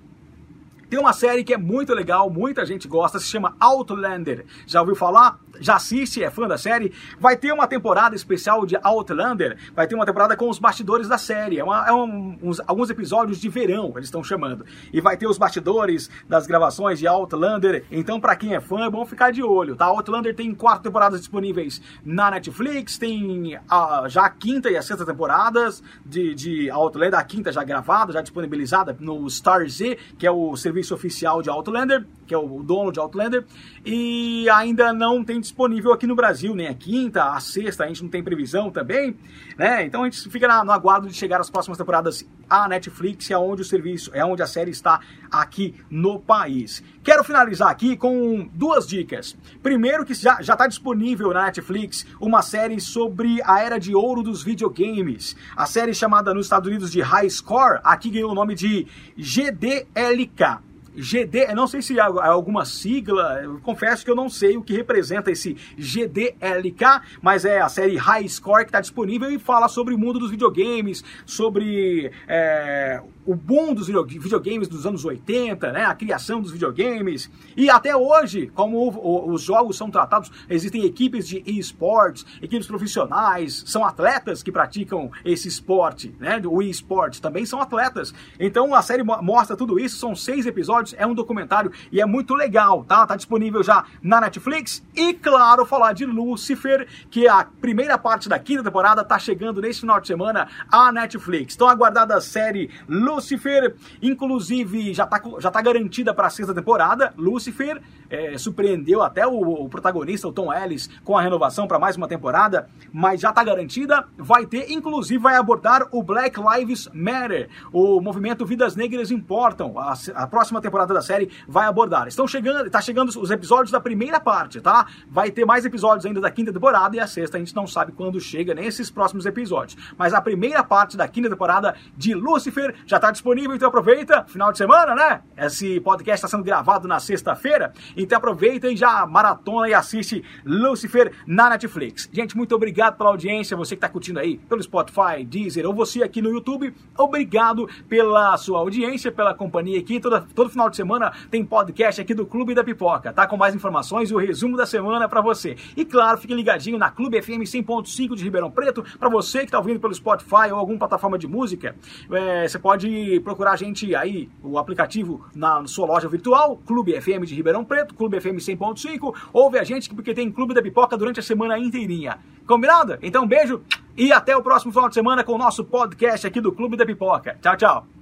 Tem 0.95 1.01
uma 1.01 1.13
série 1.13 1.43
que 1.43 1.53
é 1.53 1.59
muito 1.59 1.93
legal, 1.93 2.31
muita 2.31 2.65
gente 2.65 2.87
gosta, 2.87 3.19
se 3.19 3.27
chama 3.27 3.57
Outlander. 3.59 4.47
Já 4.65 4.81
ouviu 4.81 4.95
falar? 4.95 5.41
Já 5.59 5.75
assiste, 5.75 6.23
é 6.23 6.31
fã 6.31 6.47
da 6.47 6.57
série? 6.57 6.93
Vai 7.19 7.37
ter 7.37 7.53
uma 7.53 7.67
temporada 7.67 8.15
especial 8.15 8.65
de 8.65 8.77
Outlander, 8.81 9.57
vai 9.75 9.89
ter 9.89 9.97
uma 9.97 10.07
temporada 10.07 10.37
com 10.37 10.49
os 10.49 10.59
bastidores 10.59 11.09
da 11.09 11.19
série. 11.19 11.59
É, 11.59 11.65
uma, 11.65 11.85
é 11.87 11.93
um, 11.93 12.39
uns, 12.41 12.61
alguns 12.65 12.91
episódios 12.91 13.41
de 13.41 13.49
verão, 13.49 13.93
eles 13.97 14.07
estão 14.07 14.23
chamando. 14.23 14.65
E 14.93 15.01
vai 15.01 15.17
ter 15.17 15.27
os 15.27 15.37
bastidores 15.37 16.09
das 16.29 16.47
gravações 16.47 17.01
de 17.01 17.09
Outlander. 17.09 17.85
Então, 17.91 18.21
para 18.21 18.37
quem 18.37 18.55
é 18.55 18.61
fã, 18.61 18.85
é 18.85 18.91
bom 18.91 19.05
ficar 19.05 19.33
de 19.33 19.43
olho, 19.43 19.75
tá? 19.75 19.87
Outlander 19.87 20.35
tem 20.35 20.55
quatro 20.55 20.85
temporadas 20.85 21.19
disponíveis 21.19 21.83
na 22.05 22.31
Netflix, 22.31 22.99
tem 22.99 23.59
a, 23.69 24.05
já 24.09 24.27
a 24.27 24.31
quinta 24.31 24.71
e 24.71 24.77
a 24.77 24.83
sexta 24.83 25.05
temporadas 25.05 25.83
de, 26.07 26.35
de 26.35 26.71
Outlander, 26.71 27.19
a 27.19 27.25
quinta 27.25 27.51
já 27.51 27.65
gravada, 27.65 28.13
já 28.13 28.21
disponibilizada 28.21 28.97
no 29.01 29.29
Star 29.29 29.69
Z, 29.69 29.99
que 30.19 30.27
é 30.27 30.31
o 30.31 30.57
serviço 30.57 30.84
oficial 30.93 31.41
de 31.41 31.49
Outlander, 31.49 32.05
que 32.27 32.35
é 32.35 32.39
o 32.39 32.63
dono 32.63 32.91
de 32.91 32.99
Outlander, 32.99 33.45
e 33.85 34.49
ainda 34.51 34.93
não 34.93 35.23
tem 35.23 35.41
disponível 35.41 35.93
aqui 35.93 36.07
no 36.07 36.17
Brasil, 36.17 36.55
nem 36.55 36.67
a 36.67 36.75
quinta, 36.75 37.25
a 37.25 37.41
sexta, 37.41 37.85
a 37.85 37.87
gente 37.87 38.03
não 38.03 38.11
tem 38.11 38.23
previsão 38.23 38.71
também, 38.71 39.17
né? 39.57 39.85
Então 39.85 40.03
a 40.03 40.05
gente 40.07 40.29
fica 40.29 40.65
no 40.65 40.73
aguardo 40.73 41.07
de 41.07 41.15
chegar 41.15 41.41
as 41.41 41.51
próximas 41.51 41.79
temporadas 41.79 42.27
à 42.49 42.69
Netflix, 42.69 43.31
é 43.31 43.39
onde 43.39 43.63
o 43.63 43.65
serviço, 43.65 44.11
é 44.13 44.25
onde 44.25 44.43
a 44.43 44.47
série 44.47 44.71
está 44.71 45.01
aqui 45.31 45.75
no 45.91 46.19
país. 46.19 46.83
Quero 47.03 47.23
finalizar 47.23 47.69
aqui 47.69 47.97
com 47.97 48.49
duas 48.53 48.87
dicas. 48.87 49.37
Primeiro 49.63 50.05
que 50.05 50.15
já 50.15 50.39
está 50.41 50.67
disponível 50.67 51.33
na 51.33 51.45
Netflix 51.45 52.07
uma 52.21 52.43
série 52.43 52.81
sobre 52.81 53.41
a 53.45 53.61
era 53.61 53.79
de 53.79 53.95
ouro 53.95 54.23
dos 54.23 54.43
videogames. 54.43 55.37
A 55.57 55.67
série 55.67 55.95
chamada 55.95 56.33
nos 56.33 56.47
Estados 56.47 56.69
Unidos 56.69 56.91
de 56.91 57.01
High 57.01 57.29
Score, 57.29 57.81
aqui 57.85 58.11
ganhou 58.11 58.33
o 58.33 58.35
nome 58.35 58.55
de 58.55 58.87
GDLK. 59.17 60.74
GD, 60.97 61.55
não 61.55 61.67
sei 61.67 61.83
se 61.83 61.99
é 61.99 62.03
alguma 62.03 62.65
sigla, 62.65 63.43
confesso 63.63 64.05
que 64.05 64.11
eu 64.11 64.15
não 64.15 64.29
sei 64.29 64.57
o 64.57 64.63
que 64.63 64.73
representa 64.73 65.31
esse 65.31 65.57
GDLK, 65.77 67.03
mas 67.21 67.45
é 67.45 67.61
a 67.61 67.69
série 67.69 67.97
High 67.97 68.29
Score 68.29 68.65
que 68.65 68.69
está 68.69 68.81
disponível 68.81 69.31
e 69.31 69.39
fala 69.39 69.69
sobre 69.69 69.95
o 69.95 69.99
mundo 69.99 70.19
dos 70.19 70.31
videogames, 70.31 71.05
sobre 71.27 72.13
é, 72.29 73.01
o 73.27 73.35
boom 73.35 73.75
dos 73.75 73.87
videogames 73.89 74.69
dos 74.69 74.87
anos 74.87 75.05
80, 75.05 75.73
né, 75.73 75.85
a 75.85 75.95
criação 75.95 76.41
dos 76.41 76.53
videogames, 76.53 77.31
e 77.57 77.71
até 77.71 77.97
hoje, 77.97 78.51
como 78.55 79.33
os 79.33 79.43
jogos 79.43 79.77
são 79.77 79.91
tratados, 79.91 80.31
existem 80.49 80.85
equipes 80.85 81.27
de 81.27 81.43
esportes, 81.47 82.27
equipes 82.43 82.67
profissionais, 82.67 83.65
são 83.67 83.85
atletas 83.85 84.43
que 84.43 84.53
praticam 84.53 85.11
esse 85.25 85.49
esporte, 85.49 86.15
né, 86.19 86.41
o 86.45 86.63
esporte, 86.63 87.21
também 87.21 87.47
são 87.47 87.61
atletas. 87.61 88.15
Então 88.39 88.75
a 88.75 88.83
série 88.83 89.03
mostra 89.03 89.57
tudo 89.57 89.79
isso, 89.79 89.97
são 89.97 90.15
seis 90.15 90.47
episódios, 90.47 90.84
é 90.99 91.07
um 91.07 91.15
documentário 91.15 91.73
e 91.91 92.01
é 92.01 92.07
muito 92.07 92.35
legal, 92.35 92.85
tá? 92.85 93.07
Tá 93.07 93.17
disponível 93.17 93.63
já 93.63 93.85
na 94.03 94.21
Netflix 94.21 94.85
e, 94.95 95.15
claro, 95.15 95.65
falar 95.65 95.93
de 95.93 96.05
Lucifer, 96.05 96.87
que 97.11 97.27
a 97.27 97.47
primeira 97.61 97.97
parte 97.97 98.29
da 98.29 98.39
quinta 98.39 98.63
temporada 98.63 99.05
tá 99.05 99.19
chegando 99.19 99.61
nesse 99.61 99.81
final 99.81 100.01
de 100.01 100.07
semana 100.07 100.49
à 100.71 100.93
Netflix. 100.93 101.55
Então 101.55 101.69
aguardada 101.69 102.17
a 102.17 102.21
série 102.21 102.71
Lucifer 102.89 103.75
inclusive, 104.03 104.93
já 104.93 105.05
está 105.05 105.21
já 105.39 105.51
tá 105.51 105.61
garantida 105.63 106.13
para 106.13 106.27
a 106.27 106.31
sexta 106.31 106.55
temporada. 106.55 107.13
Lucifer 107.17 107.81
é, 108.11 108.37
surpreendeu 108.37 109.03
até 109.03 109.27
o, 109.27 109.65
o, 109.65 109.69
protagonista, 109.69 110.29
o 110.29 110.33
Tom 110.33 110.53
Ellis, 110.53 110.89
com 111.03 111.17
a 111.17 111.23
renovação 111.23 111.67
para 111.67 111.79
mais 111.79 111.97
uma 111.97 112.09
temporada, 112.09 112.69
mas 112.93 113.21
já 113.21 113.31
está 113.31 113.43
garantida. 113.43 114.07
Vai 114.17 114.47
ter, 114.47 114.71
inclusive, 114.71 115.23
vai 115.23 115.37
abordar 115.37 115.89
o 115.91 116.03
Black 116.03 116.39
Lives 116.41 116.89
Matter, 116.93 117.49
o 117.73 118.01
movimento 118.01 118.45
Vidas 118.45 118.77
Negras 118.77 119.11
Importam. 119.11 119.79
A, 119.79 119.95
a 120.15 120.27
próxima 120.27 120.61
temporada 120.61 120.74
da 120.95 121.03
série 121.03 121.31
vai 121.47 121.67
abordar. 121.67 122.09
Estão 122.09 122.27
chegando, 122.27 122.69
tá 122.69 122.81
chegando 122.81 123.09
os 123.09 123.31
episódios 123.31 123.71
da 123.71 123.81
primeira 123.81 124.19
parte, 124.19 124.61
tá? 124.61 124.87
Vai 125.09 125.31
ter 125.31 125.45
mais 125.45 125.65
episódios 125.65 126.05
ainda 126.05 126.21
da 126.21 126.31
quinta 126.31 126.53
temporada 126.53 126.97
e 126.97 127.01
a 127.01 127.07
sexta 127.07 127.37
a 127.37 127.41
gente 127.41 127.55
não 127.55 127.67
sabe 127.67 127.93
quando 127.93 128.21
chega 128.21 128.55
nesses 128.55 128.91
próximos 128.91 129.27
episódios. 129.27 129.77
Mas 129.97 130.13
a 130.13 130.21
primeira 130.21 130.63
parte 130.65 130.97
da 130.97 131.07
quinta 131.07 131.31
temporada 131.31 131.75
de 131.97 132.15
Lucifer 132.15 132.75
já 132.87 132.97
está 132.97 133.11
disponível, 133.11 133.55
então 133.55 133.69
aproveita, 133.69 134.25
final 134.25 134.51
de 134.51 134.59
semana, 134.59 134.95
né? 134.95 135.21
Esse 135.37 135.81
podcast 135.81 136.25
está 136.25 136.29
sendo 136.37 136.45
gravado 136.45 136.89
na 136.89 136.99
sexta-feira, 136.99 137.73
então 137.97 138.19
aproveita 138.19 138.69
e 138.69 138.77
já 138.77 139.07
maratona 139.07 139.69
e 139.69 139.75
assiste 139.75 140.25
Lucifer 140.45 141.13
na 141.27 141.51
Netflix. 141.51 142.09
Gente, 142.13 142.37
muito 142.37 142.55
obrigado 142.55 142.97
pela 142.97 143.11
audiência, 143.11 143.57
você 143.57 143.77
que 143.77 143.79
está 143.79 143.89
curtindo 143.89 144.19
aí 144.19 144.39
pelo 144.39 144.63
Spotify, 144.63 145.25
Deezer 145.25 145.67
ou 145.67 145.75
você 145.75 146.03
aqui 146.03 146.21
no 146.21 146.31
YouTube, 146.31 146.75
obrigado 146.97 147.69
pela 147.89 148.37
sua 148.37 148.59
audiência, 148.59 149.13
pela 149.13 149.35
companhia 149.35 149.79
aqui. 149.79 150.01
Toda, 150.01 150.27
todo 150.35 150.51
final 150.65 150.71
de 150.71 150.77
semana 150.77 151.13
tem 151.31 151.45
podcast 151.45 152.01
aqui 152.01 152.15
do 152.15 152.27
Clube 152.27 152.55
da 152.55 152.65
Pipoca, 152.65 153.13
tá? 153.13 153.27
Com 153.27 153.37
mais 153.37 153.55
informações 153.55 154.11
e 154.11 154.15
o 154.15 154.19
resumo 154.19 154.57
da 154.57 154.67
semana 154.67 155.09
para 155.09 155.21
você. 155.21 155.57
E 155.77 155.85
claro, 155.85 156.19
fique 156.19 156.35
ligadinho 156.35 156.79
na 156.79 156.91
Clube 156.91 157.21
FM 157.21 157.43
100.5 157.43 158.15
de 158.15 158.25
Ribeirão 158.25 158.51
Preto, 158.51 158.85
para 158.99 159.09
você 159.09 159.41
que 159.41 159.47
está 159.47 159.59
ouvindo 159.59 159.81
pelo 159.81 159.95
Spotify 159.95 160.51
ou 160.51 160.59
alguma 160.59 160.79
plataforma 160.79 161.19
de 161.19 161.27
música, 161.27 161.75
é, 162.11 162.49
você 162.49 162.59
pode 162.59 163.21
procurar 163.21 163.53
a 163.53 163.57
gente 163.57 163.95
aí, 163.95 164.29
o 164.43 164.59
aplicativo 164.59 165.25
na 165.35 165.67
sua 165.67 165.87
loja 165.87 166.09
virtual, 166.09 166.57
Clube 166.67 166.99
FM 167.01 167.25
de 167.25 167.35
Ribeirão 167.35 167.65
Preto, 167.65 167.95
Clube 167.95 168.21
FM 168.21 168.37
100.5, 168.39 169.15
ouve 169.33 169.59
a 169.59 169.65
gente 169.65 169.93
porque 169.95 170.15
tem 170.15 170.31
Clube 170.31 170.55
da 170.55 170.63
Pipoca 170.63 170.97
durante 170.97 171.21
a 171.21 171.23
semana 171.23 171.59
inteirinha. 171.59 172.19
Combinado? 172.47 172.99
Então 173.03 173.27
beijo 173.27 173.63
e 173.97 174.13
até 174.13 174.37
o 174.37 174.43
próximo 174.43 174.73
final 174.73 174.89
de 174.89 174.95
semana 174.95 175.25
com 175.25 175.33
o 175.33 175.39
nosso 175.39 175.65
podcast 175.65 176.27
aqui 176.27 176.41
do 176.41 176.53
Clube 176.53 176.77
da 176.77 176.87
Pipoca. 176.87 177.39
Tchau, 177.41 177.57
tchau. 177.57 177.95